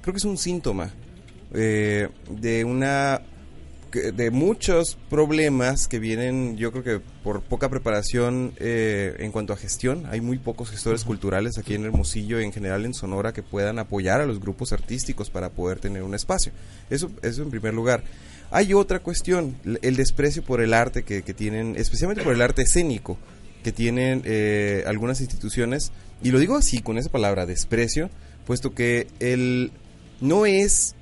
[0.00, 0.90] Creo que es un síntoma
[1.54, 3.20] eh, de una
[4.00, 9.56] de muchos problemas que vienen, yo creo que por poca preparación eh, en cuanto a
[9.56, 10.06] gestión.
[10.10, 13.78] Hay muy pocos gestores culturales aquí en Hermosillo y en general en Sonora que puedan
[13.78, 16.52] apoyar a los grupos artísticos para poder tener un espacio.
[16.90, 18.02] Eso, eso en primer lugar.
[18.50, 22.62] Hay otra cuestión, el desprecio por el arte que, que tienen, especialmente por el arte
[22.62, 23.16] escénico
[23.62, 28.10] que tienen eh, algunas instituciones, y lo digo así, con esa palabra, desprecio,
[28.44, 29.72] puesto que el
[30.20, 30.94] no es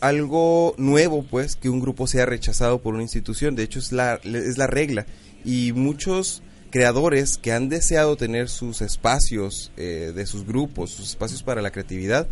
[0.00, 3.54] algo nuevo, pues, que un grupo sea rechazado por una institución.
[3.54, 5.06] De hecho, es la, es la regla.
[5.44, 11.42] Y muchos creadores que han deseado tener sus espacios eh, de sus grupos, sus espacios
[11.42, 12.28] para la creatividad,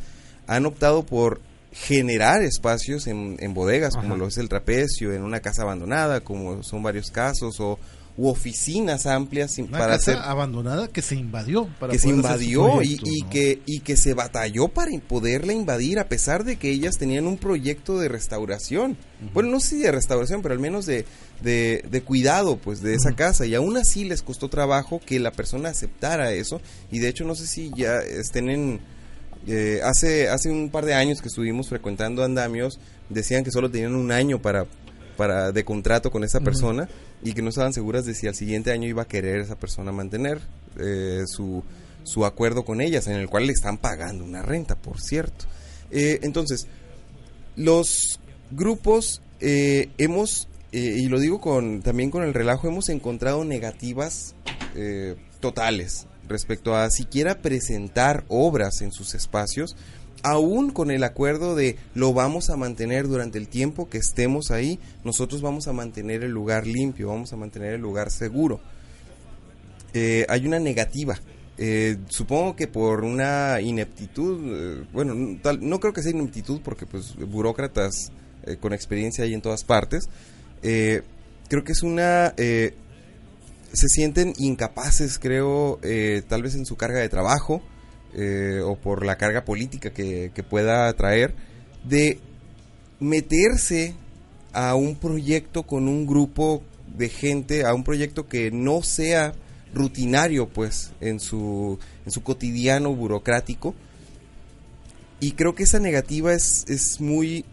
[0.47, 1.41] han optado por
[1.73, 6.63] generar espacios en, en bodegas, como lo es el trapecio, en una casa abandonada, como
[6.63, 7.79] son varios casos, o
[8.19, 11.69] u oficinas amplias sin- Una para casa hacer abandonada que se invadió.
[11.79, 13.31] Para que se invadió y, proyectos, y ¿no?
[13.31, 17.39] que y que se batalló para poderla invadir a pesar de que ellas tenían un
[17.39, 18.97] proyecto de restauración
[19.33, 21.05] bueno no sé si de restauración pero al menos de,
[21.43, 25.31] de, de cuidado pues de esa casa y aún así les costó trabajo que la
[25.31, 26.61] persona aceptara eso
[26.91, 28.81] y de hecho no sé si ya estén en
[29.47, 33.95] eh, hace hace un par de años que estuvimos frecuentando andamios decían que solo tenían
[33.95, 34.67] un año para
[35.19, 36.89] para de contrato con esa persona
[37.25, 39.91] y que no estaban seguras de si al siguiente año iba a querer esa persona
[39.91, 40.41] mantener
[40.79, 41.65] eh, su,
[42.05, 45.47] su acuerdo con ellas, en el cual le están pagando una renta, por cierto.
[45.91, 46.69] Eh, entonces,
[47.57, 48.21] los
[48.53, 54.37] grupos eh, hemos, eh, y lo digo con, también con el relajo, hemos encontrado negativas
[54.77, 59.77] eh, totales respecto a siquiera presentar obras en sus espacios,
[60.23, 64.79] aún con el acuerdo de lo vamos a mantener durante el tiempo que estemos ahí,
[65.05, 68.61] nosotros vamos a mantener el lugar limpio, vamos a mantener el lugar seguro.
[69.95, 71.19] Eh, hay una negativa.
[71.57, 76.87] Eh, supongo que por una ineptitud, eh, bueno, tal- no creo que sea ineptitud porque
[76.87, 78.13] pues burócratas
[78.45, 80.09] eh, con experiencia hay en todas partes.
[80.63, 81.03] Eh,
[81.49, 82.33] creo que es una...
[82.37, 87.63] se sienten incapaces, creo, eh, tal vez en su carga de trabajo
[88.15, 91.35] eh, o por la carga política que, que pueda traer,
[91.85, 92.19] de
[93.01, 93.95] meterse
[94.53, 96.63] a un proyecto con un grupo
[96.97, 99.35] de gente, a un proyecto que no sea
[99.75, 103.75] rutinario, pues, en su, en su cotidiano burocrático.
[105.21, 107.45] Y creo que esa negativa es, es muy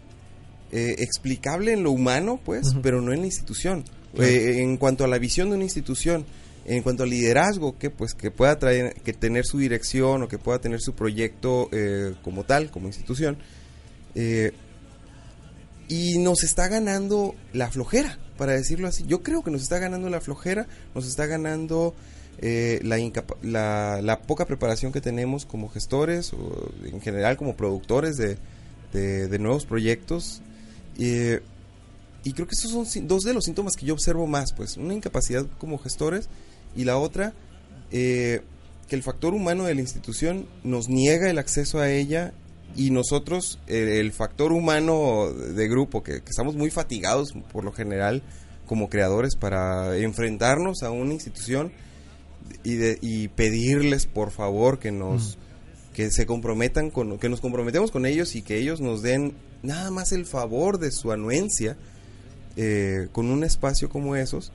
[0.72, 3.84] eh, explicable en lo humano, pues, pero no en la institución.
[4.18, 6.24] Eh, en cuanto a la visión de una institución,
[6.68, 10.38] en cuanto al liderazgo que pues que pueda traer, que tener su dirección o que
[10.38, 13.38] pueda tener su proyecto eh, como tal, como institución,
[14.14, 14.52] eh,
[15.88, 19.04] y nos está ganando la flojera, para decirlo así.
[19.06, 21.94] Yo creo que nos está ganando la flojera, nos está ganando
[22.38, 22.98] eh, la,
[23.42, 28.36] la, la poca preparación que tenemos como gestores o en general como productores de,
[28.92, 30.42] de- nuevos proyectos.
[30.98, 31.40] Eh,
[32.24, 34.92] y creo que esos son dos de los síntomas que yo observo más, pues una
[34.94, 36.28] incapacidad como gestores
[36.76, 37.34] y la otra,
[37.90, 38.42] eh,
[38.88, 42.32] que el factor humano de la institución nos niega el acceso a ella
[42.76, 47.72] y nosotros, el, el factor humano de grupo, que, que estamos muy fatigados por lo
[47.72, 48.22] general
[48.66, 51.72] como creadores para enfrentarnos a una institución
[52.64, 55.38] y, de, y pedirles por favor que nos
[55.94, 59.90] que se comprometan con que nos comprometemos con ellos y que ellos nos den nada
[59.90, 61.76] más el favor de su anuencia
[62.56, 64.52] eh, con un espacio como esos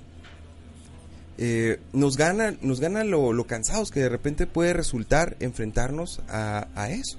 [1.44, 6.68] eh, nos gana nos gana lo, lo cansados que de repente puede resultar enfrentarnos a,
[6.76, 7.18] a eso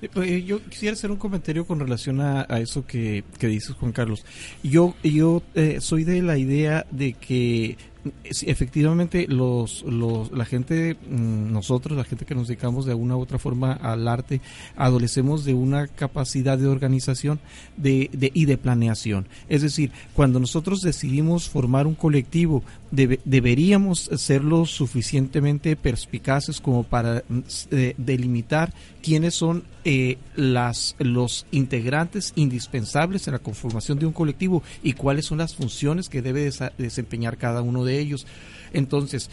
[0.00, 3.74] Eh, pues, eh, Yo quisiera hacer un comentario con relación a, eso que, que dices,
[3.74, 4.24] Juan Carlos.
[4.62, 7.76] Yo, yo eh, soy de la idea de que
[8.24, 13.20] efectivamente los, los, la gente, mm, nosotros, la gente que nos dedicamos de alguna u
[13.20, 14.40] otra forma al arte,
[14.76, 17.40] adolecemos de una capacidad de organización
[17.76, 19.26] de, y de planeación.
[19.48, 26.82] Es decir, cuando nosotros decidimos formar un colectivo, debe- deberíamos ser lo suficientemente perspicaces como
[26.84, 27.38] para mm,
[27.70, 34.62] eh, delimitar quiénes son eh, las, los integrantes indispensables en la conformación de un colectivo
[34.82, 38.26] y cuáles son las funciones que debe desempeñar cada uno de ellos.
[38.72, 39.30] Entonces,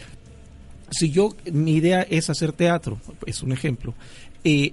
[0.90, 3.94] si yo, mi idea es hacer teatro, es un ejemplo,
[4.44, 4.72] eh,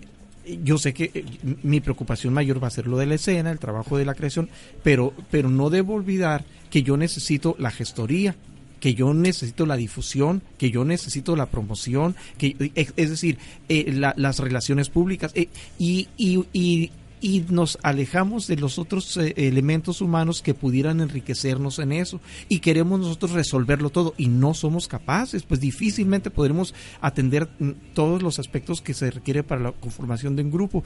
[0.64, 1.26] yo sé que eh,
[1.64, 4.50] mi preocupación mayor va a ser lo de la escena, el trabajo de la creación,
[4.84, 8.36] pero, pero no debo olvidar que yo necesito la gestoría,
[8.80, 13.38] que yo necesito la difusión, que yo necesito la promoción, que es, es decir,
[13.68, 19.18] eh, la- las relaciones públicas eh, y, y, y, y nos alejamos de los otros
[19.18, 22.22] eh, elementos humanos que pudieran enriquecernos en eso.
[22.48, 24.14] Y queremos nosotros resolverlo todo.
[24.18, 29.44] Y no somos capaces, pues difícilmente podremos atender mm, todos los aspectos que se requiere
[29.44, 30.84] para la conformación de un grupo.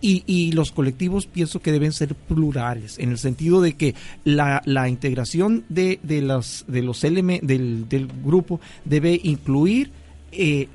[0.00, 4.62] Y, y los colectivos pienso que deben ser plurales en el sentido de que la,
[4.64, 9.90] la integración de, de los de los eleme- del, del grupo debe incluir
[10.32, 10.68] eh,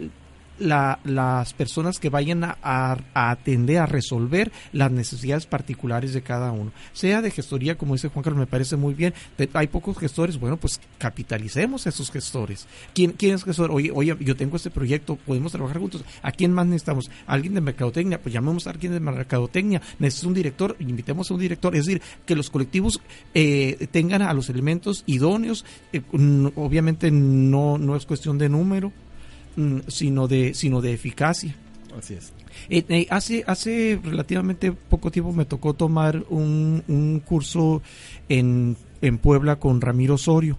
[0.60, 6.72] la- las personas que vayan a, atender, a resolver las necesidades particulares de cada uno.
[6.94, 9.14] Sea de gestoría, como dice Juan Carlos, me parece muy bien.
[9.54, 12.68] Hay pocos gestores, bueno, pues capitalicemos a esos gestores.
[12.94, 13.72] ¿Quién, quién es gestor?
[13.72, 16.04] Oye, oye, yo tengo este proyecto, podemos trabajar juntos.
[16.22, 17.10] ¿A quién más necesitamos?
[17.26, 18.22] ¿Alguien de mercadotecnia?
[18.22, 19.82] Pues llamemos a alguien de mercadotecnia.
[20.00, 21.76] Necesito un director, invitemos a un director.
[21.76, 23.02] Es decir, que los colectivos
[23.34, 25.66] eh, tengan a los elementos idóneos.
[25.94, 26.02] Eh,
[26.56, 28.92] obviamente no, no es cuestión de número
[29.88, 31.56] sino de sino de eficacia.
[31.98, 32.34] Así es.
[32.70, 37.82] Eh, eh, hace hace relativamente poco tiempo me tocó tomar un, un curso
[38.30, 40.58] en, en Puebla con Ramiro Osorio.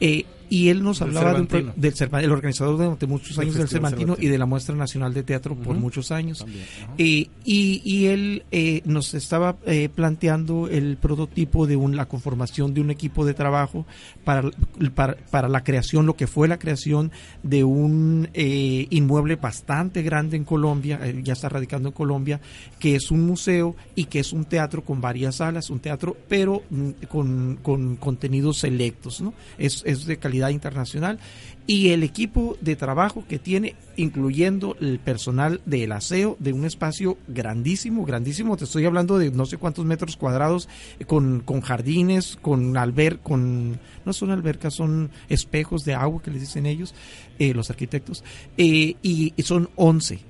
[0.00, 0.24] Eh,
[0.54, 3.56] y él nos Del hablaba de un del Cerva- el organizador durante muchos Del años
[3.56, 4.28] del Cervantino, Cervantino.
[4.28, 6.38] y de la Muestra Nacional de Teatro por muchos años.
[6.38, 6.64] También.
[6.98, 12.72] Eh, y, y él eh, nos estaba eh, planteando el prototipo de un, la conformación
[12.74, 13.86] de un equipo de trabajo
[14.24, 14.50] para,
[14.94, 17.10] para, para la creación, lo que fue la creación
[17.42, 22.40] de un eh, inmueble bastante grande en Colombia, eh, ya está radicando en Colombia,
[22.78, 26.62] que es un museo y que es un teatro con varias salas, un teatro pero
[26.70, 29.34] mm, con, con contenidos selectos, ¿no?
[29.58, 31.18] Es, es de calidad internacional
[31.66, 37.16] y el equipo de trabajo que tiene, incluyendo el personal del aseo de un espacio
[37.26, 40.68] grandísimo, grandísimo, te estoy hablando de no sé cuántos metros cuadrados,
[40.98, 46.30] eh, con, con jardines, con alber, con, no son albercas, son espejos de agua que
[46.30, 46.94] les dicen ellos,
[47.38, 48.24] eh, los arquitectos,
[48.58, 50.20] eh, y, son 11.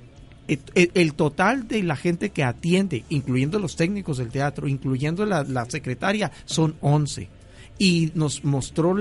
[0.46, 5.64] El, total de la gente que atiende, incluyendo los técnicos del teatro, incluyendo la, la
[5.64, 7.30] secretaria, son 11
[7.78, 8.94] y nos mostró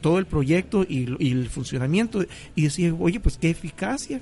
[0.00, 2.24] todo el proyecto y, y el funcionamiento
[2.54, 4.20] y decía, oye, pues qué eficacia,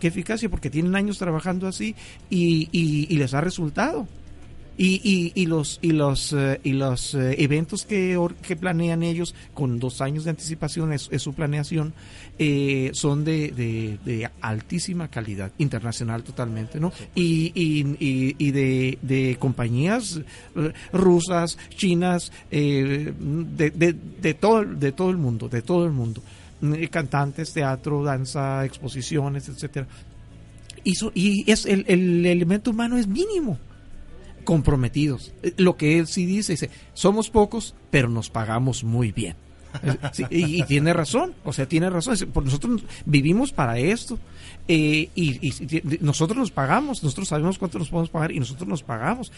[0.00, 1.94] qué eficacia, porque tienen años trabajando así
[2.30, 4.08] y- y les ha resultado.
[4.78, 9.02] Y, y, y los y los eh, y los eh, eventos que, or- que planean
[9.02, 11.92] ellos con dos años de anticipación es, es su planeación
[12.38, 18.98] eh, son de, de- de altísima calidad internacional totalmente no y, y, y- y de,
[19.02, 20.20] de compañías
[20.94, 23.92] rusas chinas eh, de, de,
[24.22, 26.22] de todo de todo el mundo de todo el mundo.
[26.62, 29.86] Eh, cantantes teatro danza exposiciones etcétera.
[30.84, 33.58] Y, so- y es el, el elemento humano es mínimo
[34.44, 35.32] comprometidos.
[35.56, 39.36] Lo que él sí dice, dice, somos pocos, pero nos pagamos muy bien.
[40.30, 42.16] Y, y tiene razón, o sea, tiene razón.
[42.44, 44.18] Nosotros vivimos para esto
[44.66, 45.52] eh, y,
[46.00, 49.30] nosotros nos pagamos, nosotros sabemos cuánto nos podemos pagar y nosotros nos pagamos.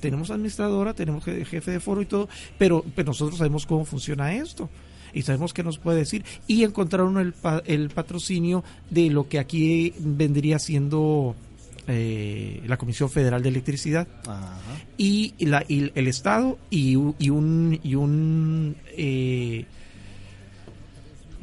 [0.00, 2.28] Tenemos administradora, tenemos je- jefe de foro y todo,
[2.58, 4.68] pero, nosotros sabemos cómo funciona esto
[5.14, 7.34] y sabemos qué nos puede decir y encontraron el,
[7.64, 11.34] el patrocinio de lo que aquí vendría siendo
[11.88, 14.54] eh, la Comisión Federal de Electricidad Ajá.
[14.96, 19.64] y, la, y el Estado y, y un y un eh,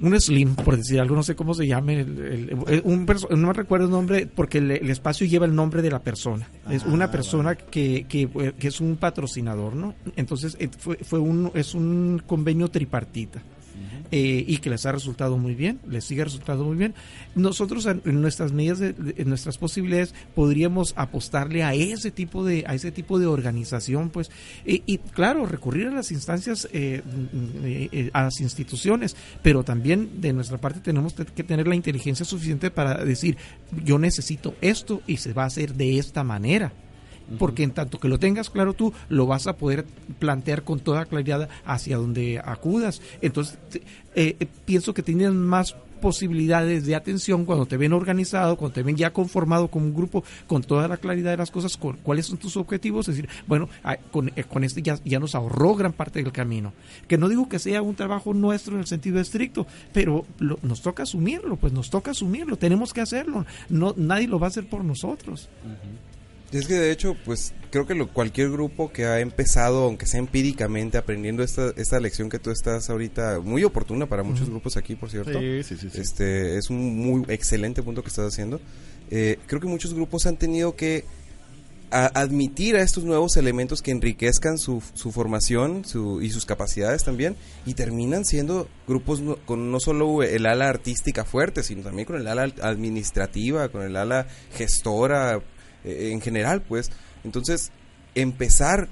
[0.02, 3.86] un slim por decir algo no sé cómo se llame el- un no me recuerdo
[3.86, 6.48] el nombre porque el, el espacio lleva el nombre de la persona.
[6.70, 8.28] Es Ah, una persona que, que,
[8.60, 13.42] que es un patrocinador no entonces eh, fue, fue un es un convenio tripartita
[14.16, 16.94] eh, y que les ha resultado muy bien, les sigue resultando muy bien.
[17.36, 22.74] Nosotros en nuestras medidas, de, en nuestras posibilidades, podríamos apostarle a ese tipo de, a
[22.76, 24.32] ese tipo de organización, pues,
[24.66, 29.64] y, y, claro, recurrir a las instancias, eh, mm, eh, eh, a las instituciones, pero
[29.64, 33.36] también de nuestra parte tenemos te- que tener la inteligencia suficiente para decir,
[33.84, 36.72] yo necesito esto y se va a hacer de esta manera
[37.40, 39.86] porque en tanto que lo tengas claro tú, lo vas a poder
[40.20, 43.02] plantear con toda claridad hacia donde acudas.
[43.22, 43.58] Entonces,
[44.16, 48.84] eh, eh, pienso que tienen más posibilidades de atención cuando te ven organizado, cuando te
[48.84, 52.28] ven ya conformado como un grupo con toda la claridad de las cosas, con cuáles
[52.28, 55.74] son tus objetivos, es decir, bueno, ah, con, eh, con este ya, ya nos ahorró
[55.74, 56.74] gran parte del camino.
[57.08, 60.82] Que no digo que sea un trabajo nuestro en el sentido estricto, pero lo- nos
[60.82, 64.68] toca asumirlo, pues nos toca asumirlo, tenemos que hacerlo, no, nadie lo va a hacer
[64.70, 65.50] por nosotros.
[65.66, 66.15] Y
[66.52, 70.20] es que de hecho, pues creo que lo- cualquier grupo que ha empezado, aunque sea
[70.20, 74.96] empíricamente, aprendiendo esta, esta lección que tú estás ahorita, muy oportuna para muchos grupos aquí,
[74.96, 75.40] por cierto.
[75.40, 75.90] Sí, sí, sí.
[75.90, 76.02] sí.
[76.02, 78.60] Este es un muy excelente punto que estás haciendo.
[79.12, 81.04] Eh, creo que muchos grupos han tenido que
[81.92, 87.04] a- admitir a estos nuevos elementos que enriquezcan su, su formación su, y sus capacidades
[87.04, 87.36] también
[87.66, 92.16] y terminan siendo grupos no- con no solo el ala artística fuerte, sino también con
[92.16, 94.28] el ala administrativa, con el ala
[94.58, 95.42] gestora
[95.86, 96.92] eh, en general, pues.
[97.24, 97.72] Entonces,
[98.16, 98.90] empezar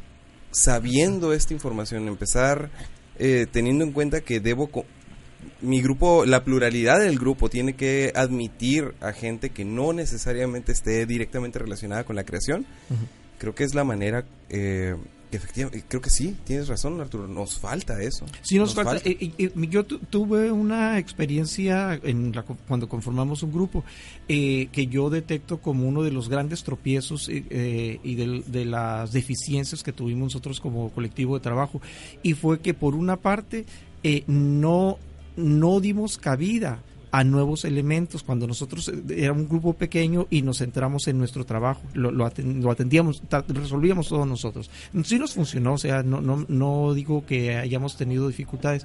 [0.51, 2.69] sabiendo esta información, empezar
[3.19, 4.85] eh, teniendo en cuenta que debo co-
[5.61, 11.05] mi grupo, la pluralidad del grupo tiene que admitir a gente que no necesariamente esté
[11.05, 12.65] directamente relacionada con la creación.
[13.39, 14.95] Creo que es la manera eh,
[15.37, 18.25] efectivamente, creo que sí, tienes razón Arturo, nos falta eso.
[18.41, 18.97] Sí, nos, falta.
[19.07, 23.83] eh, eh, eh, yo tu- tuve una experiencia en la cuando conformamos un grupo
[24.27, 28.65] eh, que yo detecto como uno de los grandes tropiezos eh, eh, y del- de,
[28.65, 31.81] las deficiencias que tuvimos nosotros como colectivo de trabajo.
[32.21, 33.65] Y fue que por una parte
[34.27, 34.97] no,
[35.37, 36.81] no dimos cabida
[37.13, 41.45] a nuevos elementos cuando nosotros eh, era un grupo pequeño y nos centramos en nuestro
[41.45, 44.71] trabajo lo, lo, aten- lo atendíamos resolvíamos todos nosotros
[45.03, 48.83] sí nos funcionó o sea no no no digo que hayamos tenido dificultades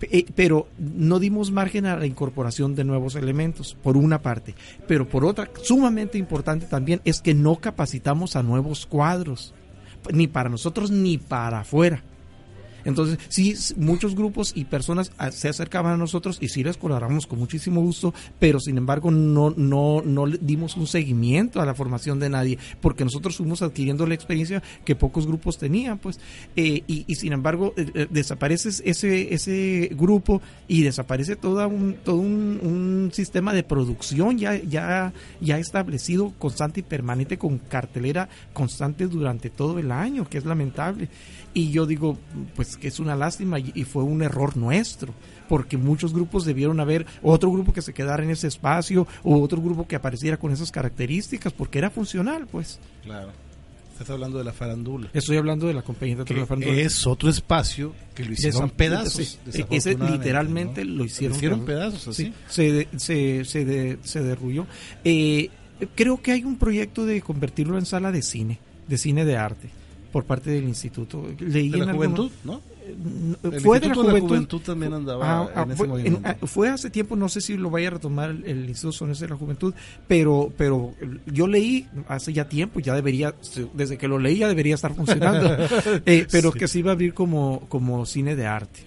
[0.00, 4.54] eh, pero no dimos margen a la incorporación de nuevos elementos, por una parte.
[4.86, 9.54] Pero por otra, sumamente importante también es que no capacitamos a nuevos cuadros,
[10.12, 12.02] ni para nosotros ni para afuera.
[12.86, 17.26] Entonces, sí, muchos grupos y personas ah, se acercaban a nosotros y sí les colaboramos
[17.26, 21.74] con muchísimo gusto, pero sin embargo no, no, no le dimos un seguimiento a la
[21.74, 26.20] formación de nadie, porque nosotros fuimos adquiriendo la experiencia que pocos grupos tenían, pues,
[26.54, 31.96] eh, y, y sin embargo eh, eh, desaparece ese, ese grupo y desaparece toda un,
[32.04, 38.28] todo un, un sistema de producción ya, ya, ya establecido, constante y permanente, con cartelera
[38.52, 41.08] constante durante todo el año, que es lamentable.
[41.56, 42.18] Y yo digo,
[42.54, 45.14] pues que es una lástima y, y fue un error nuestro,
[45.48, 49.62] porque muchos grupos debieron haber, otro grupo que se quedara en ese espacio, o otro
[49.62, 52.78] grupo que apareciera con esas características, porque era funcional, pues.
[53.04, 53.30] Claro.
[53.92, 55.08] Estás hablando de la farandula.
[55.14, 56.78] Estoy hablando de la compañía de la Farándula.
[56.78, 59.38] es otro espacio que lo hicieron pedazos.
[59.70, 60.96] ese literalmente ¿no?
[60.96, 62.24] lo hicieron, hicieron pedazos así.
[62.24, 64.66] Sí, se, de- se, se, de- se derrulló.
[65.04, 65.48] Eh,
[65.94, 69.70] creo que hay un proyecto de convertirlo en sala de cine, de cine de arte,
[70.16, 71.26] por parte del instituto.
[71.38, 72.62] Leí De la en algunos- juventud, ¿no?
[72.86, 74.60] El fue de la Instituto de la juventud.
[74.62, 76.20] También andaba Ah, ah, en ese fue, movimiento.
[76.24, 79.24] ah, fue hace tiempo, no sé si lo vaya a retomar el, el Instituto Sonorense
[79.26, 79.74] de la Juventud,
[80.08, 80.94] pero, pero
[81.26, 83.34] yo leí hace ya tiempo, ya debería,
[83.74, 85.54] desde que lo leí ya debería estar funcionando,
[86.06, 86.58] Eh, pero Sí.
[86.60, 88.80] que se iba a abrir como, como cine de arte.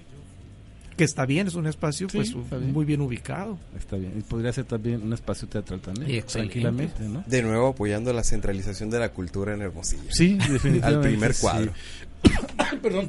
[0.99, 2.73] Que está bien, es un espacio Sí, pues bien.
[2.73, 3.57] muy bien ubicado.
[3.77, 4.11] Está bien.
[4.17, 6.11] Y podría ser también un espacio teatral también.
[6.11, 6.59] Excelente.
[6.59, 7.23] Tranquilamente, ¿no?
[7.25, 10.03] De nuevo apoyando la centralización de la cultura en Hermosillo.
[10.09, 10.85] Sí, definitivamente.
[10.87, 11.41] Al primer sí.
[11.41, 11.71] cuadro.
[12.81, 13.07] Perdón.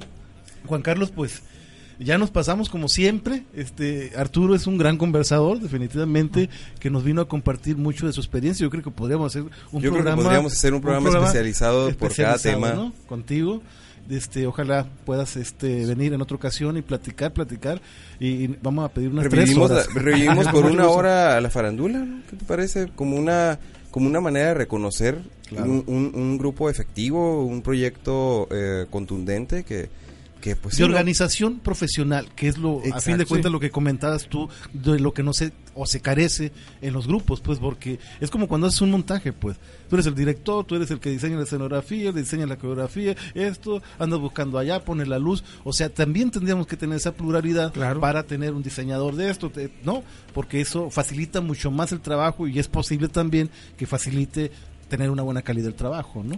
[0.67, 1.43] Juan Carlos, pues
[1.99, 3.43] ya nos pasamos como siempre.
[3.55, 8.21] Este Arturo es un gran conversador, definitivamente, que nos vino a compartir mucho de su
[8.21, 8.63] experiencia.
[8.63, 10.23] Yo creo que podríamos hacer un Yo creo que programa.
[10.23, 12.71] podríamos hacer un programa especializado por cada tema.
[12.73, 12.93] ¿no?
[13.09, 13.63] Contigo.
[14.09, 17.81] Este, ojalá puedas este venir en otra ocasión y platicar, platicar
[18.19, 19.89] y, y vamos a pedir unas tres Revivimos, horas.
[19.95, 22.23] la- revivimos por una hora a la farándula, ¿no?
[22.29, 22.89] ¿Qué te parece?
[22.97, 23.59] Como una,
[23.91, 25.65] como una manera de reconocer Claro.
[25.69, 29.91] un, un- un grupo efectivo, un proyecto eh, contundente que,
[30.41, 33.53] que pues de organización profesional, que es lo, a fin de cuentas, Sí.
[33.53, 37.41] lo que comentabas tú, de lo que no se, o se carece en los grupos,
[37.41, 39.57] pues, porque es como cuando haces un montaje, pues,
[39.89, 43.83] tú eres el director, tú eres el que diseña la escenografía, diseña la coreografía, esto,
[43.99, 48.01] andas buscando allá, pones la luz, o sea, también tendríamos que tener esa pluralidad Claro.
[48.01, 49.53] para tener un diseñador de esto,
[49.85, 50.03] ¿no?
[50.35, 54.51] Porque eso facilita mucho más el trabajo y es posible también que facilite
[54.89, 56.37] tener una buena calidad del trabajo, ¿no?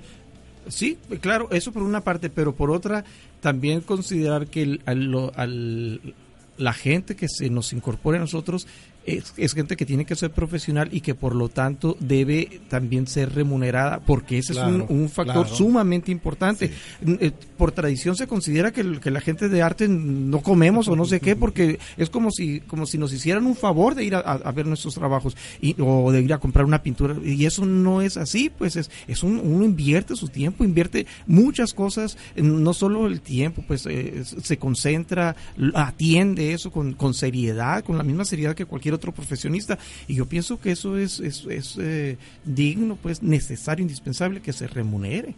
[0.68, 3.04] Sí, claro, eso por una parte, pero por otra,
[3.40, 6.14] también considerar que el- al- al-
[6.58, 8.66] la gente que se nos incorpore a nosotros
[9.06, 13.06] es, es gente que tiene que ser profesional y que por lo tanto debe también
[13.06, 15.56] ser remunerada, porque ese Claro, es un, un factor claro.
[15.56, 16.72] sumamente importante.
[17.06, 21.04] Eh, Por tradición se considera que, que la gente de arte no comemos o no
[21.04, 24.52] sé qué, porque es como si, como si nos hicieran un favor de ir a,
[24.52, 27.16] ver nuestros trabajos y, o de ir a comprar una pintura.
[27.24, 31.74] Y eso no es así, pues es, es un, uno invierte su tiempo, invierte muchas
[31.74, 35.34] cosas, no solo el tiempo, pues eh, se concentra,
[35.74, 39.78] atiende eso con, con seriedad, con la misma seriedad que cualquier otro profesionista.
[40.08, 44.66] Y yo pienso que eso es, es, es, eh, digno, pues necesario, indispensable que se
[44.66, 45.34] remunere.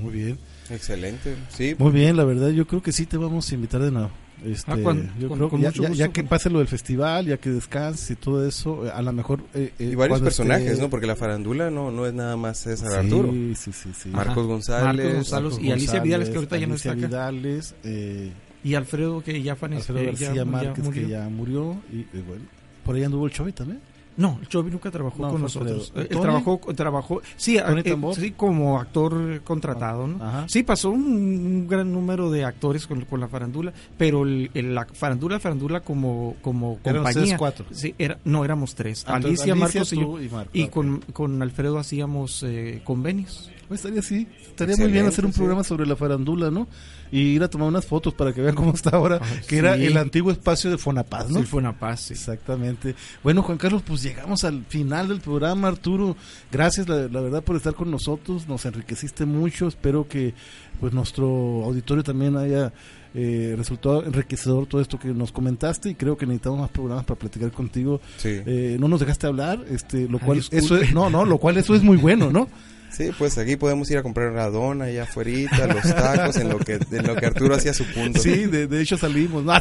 [0.00, 0.38] Muy bien.
[0.70, 1.74] Excelente, sí.
[1.78, 4.10] Muy bien, la verdad, yo creo que sí te vamos a invitar de nuevo.
[4.44, 6.04] Este, Ah, cuando- yo con- creo con que ya, mucho ya- gusto.
[6.06, 9.40] ya que pase lo del festival, ya que descanses y todo eso, a lo mejor...
[9.54, 10.90] eh, eh, Y varios personajes, esté- ¿no?
[10.90, 13.30] Porque la farándula no, no es nada más César Sí, Arturo.
[13.30, 14.08] sí, sí, sí.
[14.08, 14.46] Marcos Ajá.
[14.46, 14.84] González.
[15.06, 17.06] Marcos González y Alicia Vidales, que ahorita ya no está acá.
[17.06, 18.32] Vidales, eh,
[18.64, 22.42] Y Alfredo, que ya fue Alfredo García Márquez, que ya murió, y bueno,
[22.84, 23.80] por ahí anduvo el Chovy también.
[24.14, 25.90] No, el Chovy nunca trabajó No, con nosotros.
[25.96, 26.20] Eh, Él ¿Tony?
[26.20, 30.22] trabajó, trabajó, sí, ¿Tony eh, sí, como actor contratado, ¿no?
[30.22, 30.44] Ajá.
[30.48, 34.74] Sí, pasó un, un gran número de actores con, con la farandula, pero el, el-
[34.74, 37.38] la farandula, farandula como, como compañía.
[37.38, 37.64] cuatro.
[37.70, 39.02] Sí, era, no, éramos tres.
[39.08, 40.18] Ah, entonces, Alicia, Marcos y yo.
[40.52, 43.50] y con, con Alfredo hacíamos eh, convenios.
[43.68, 45.38] Pues estaría así, estaría muy bien hacer un sí.
[45.38, 46.68] programa sobre la farandula, ¿no?
[47.10, 49.96] Y ir a tomar unas fotos para que vean cómo está ahora, que era el
[49.96, 51.40] antiguo espacio de Fonapaz, ¿no?
[51.40, 52.00] Sí, fue una paz.
[52.00, 52.14] sí.
[52.14, 52.94] Exactamente.
[53.22, 56.16] Bueno, Juan Carlos, pues llegamos al final del programa, Arturo.
[56.50, 58.48] Gracias, la, la verdad, por estar con nosotros.
[58.48, 59.68] Nos enriqueciste mucho.
[59.68, 60.34] Espero que
[60.80, 61.26] pues nuestro
[61.64, 62.72] auditorio también haya
[63.14, 67.18] eh, resultado enriquecedor todo esto que nos comentaste y creo que necesitamos más programas para
[67.18, 68.00] platicar contigo.
[68.16, 68.40] Sí.
[68.46, 71.74] Eh, no nos dejaste hablar, este, lo cual eso es, no, no, lo cual eso
[71.74, 72.48] es muy bueno, ¿no?
[72.92, 76.58] Sí, pues aquí podemos ir a comprar la dona allá afuera, los tacos, en lo
[76.58, 78.20] que, en lo que Arturo hacía su punto.
[78.20, 79.42] Sí, de, de hecho salimos.
[79.52, 79.60] No,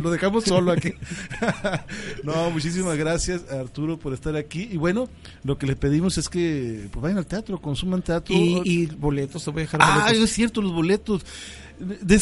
[0.00, 0.92] lo dejamos solo aquí.
[2.24, 4.68] No, muchísimas gracias Arturo por estar aquí.
[4.70, 5.08] Y bueno,
[5.44, 8.34] lo que les pedimos es que pues, vayan al teatro, consuman teatro.
[8.34, 10.24] Y, y boletos, te voy a dejar ah, boletos.
[10.24, 11.24] es cierto, los boletos.
[11.78, 12.14] De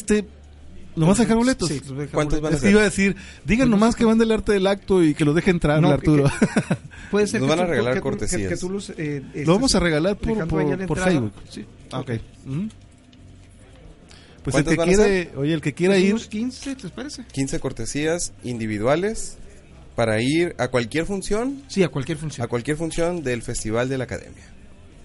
[0.99, 1.01] este.
[1.01, 1.69] ¿No vas a dejar boletos?
[1.69, 2.71] Sí, a ¿Cuántos van a que ser?
[2.71, 5.51] iba a decir, digan nomás que van del arte del acto y que los deje
[5.51, 6.25] entrar, No, Arturo.
[7.11, 8.49] Puede ser Nos que van a tú- regalar que que- cortesías.
[8.49, 10.99] que tú los, eh, Lo vamos a regalar por, por, a por.
[10.99, 11.33] Facebook.
[11.49, 11.65] Sí.
[11.91, 12.11] Ah, ok.
[12.47, 12.69] Ujú.
[14.45, 17.25] Pues el ¿Cuántas que a quiere, oye, el que quiera ir, Unos 15, ¿te parece?
[17.33, 19.37] 15 cortesías individuales
[19.95, 22.45] para ir a cualquier función, Sí, a cualquier función.
[22.45, 24.45] a cualquier función del Festival de la Academia.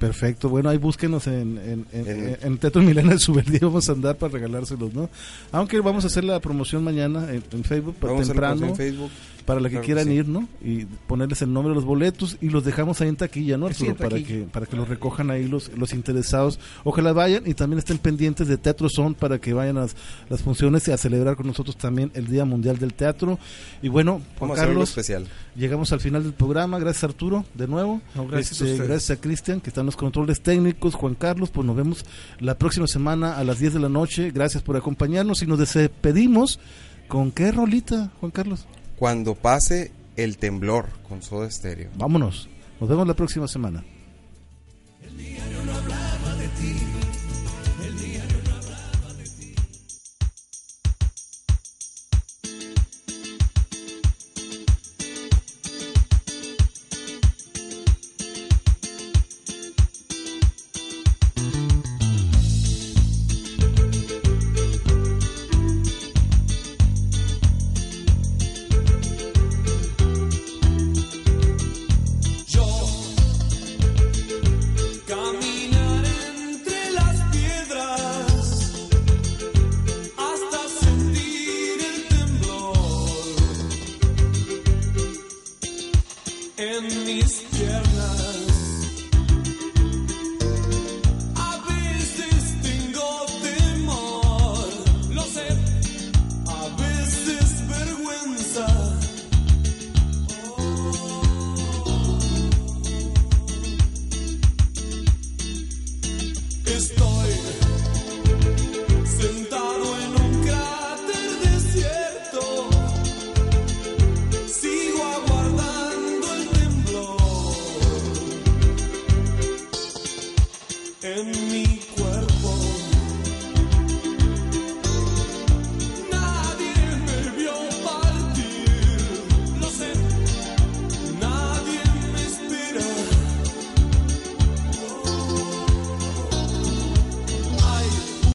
[0.07, 0.49] Perfecto.
[0.49, 4.33] Bueno, ahí búsquenos en, en, en, En- en Teatro Milena Suberdía, vamos a andar para
[4.33, 5.09] regalárselos, ¿no?
[5.51, 8.73] Aunque vamos a hacer la promoción mañana en, Facebook, para Vamos a hacer la temprano,
[8.73, 9.11] promoción en Facebook.
[9.45, 10.13] Para la que Claro que quieran sí.
[10.13, 10.47] ir, ¿no?
[10.63, 13.95] Y ponerles el nombre de los boletos y los dejamos ahí en taquilla, ¿no, Arturo?
[13.95, 14.27] para taquilla.
[14.27, 16.59] que para que los recojan ahí los, los interesados.
[16.83, 19.95] Ojalá vayan y también estén pendientes de Teatro Son para que vayan a las,
[20.29, 23.39] las funciones y a celebrar con nosotros también el Día Mundial del Teatro.
[23.81, 25.27] Y bueno, Juan Vamos a Carlos, especial.
[25.55, 26.79] llegamos al final del programa.
[26.79, 28.01] Gracias Arturo, de nuevo.
[28.15, 30.95] No, gracias a Este, gracias a Cristian, que está en los controles técnicos.
[30.95, 32.05] Juan Carlos, pues nos vemos
[32.39, 34.31] la próxima semana a las 10 de la noche.
[34.31, 36.59] Gracias por acompañarnos y nos despedimos.
[37.07, 38.65] ¿Con qué rolita, Juan Carlos?
[39.03, 41.89] Cuando pase el temblor con Soda Stereo.
[41.97, 42.47] Vámonos.
[42.79, 43.83] Nos vemos la próxima semana.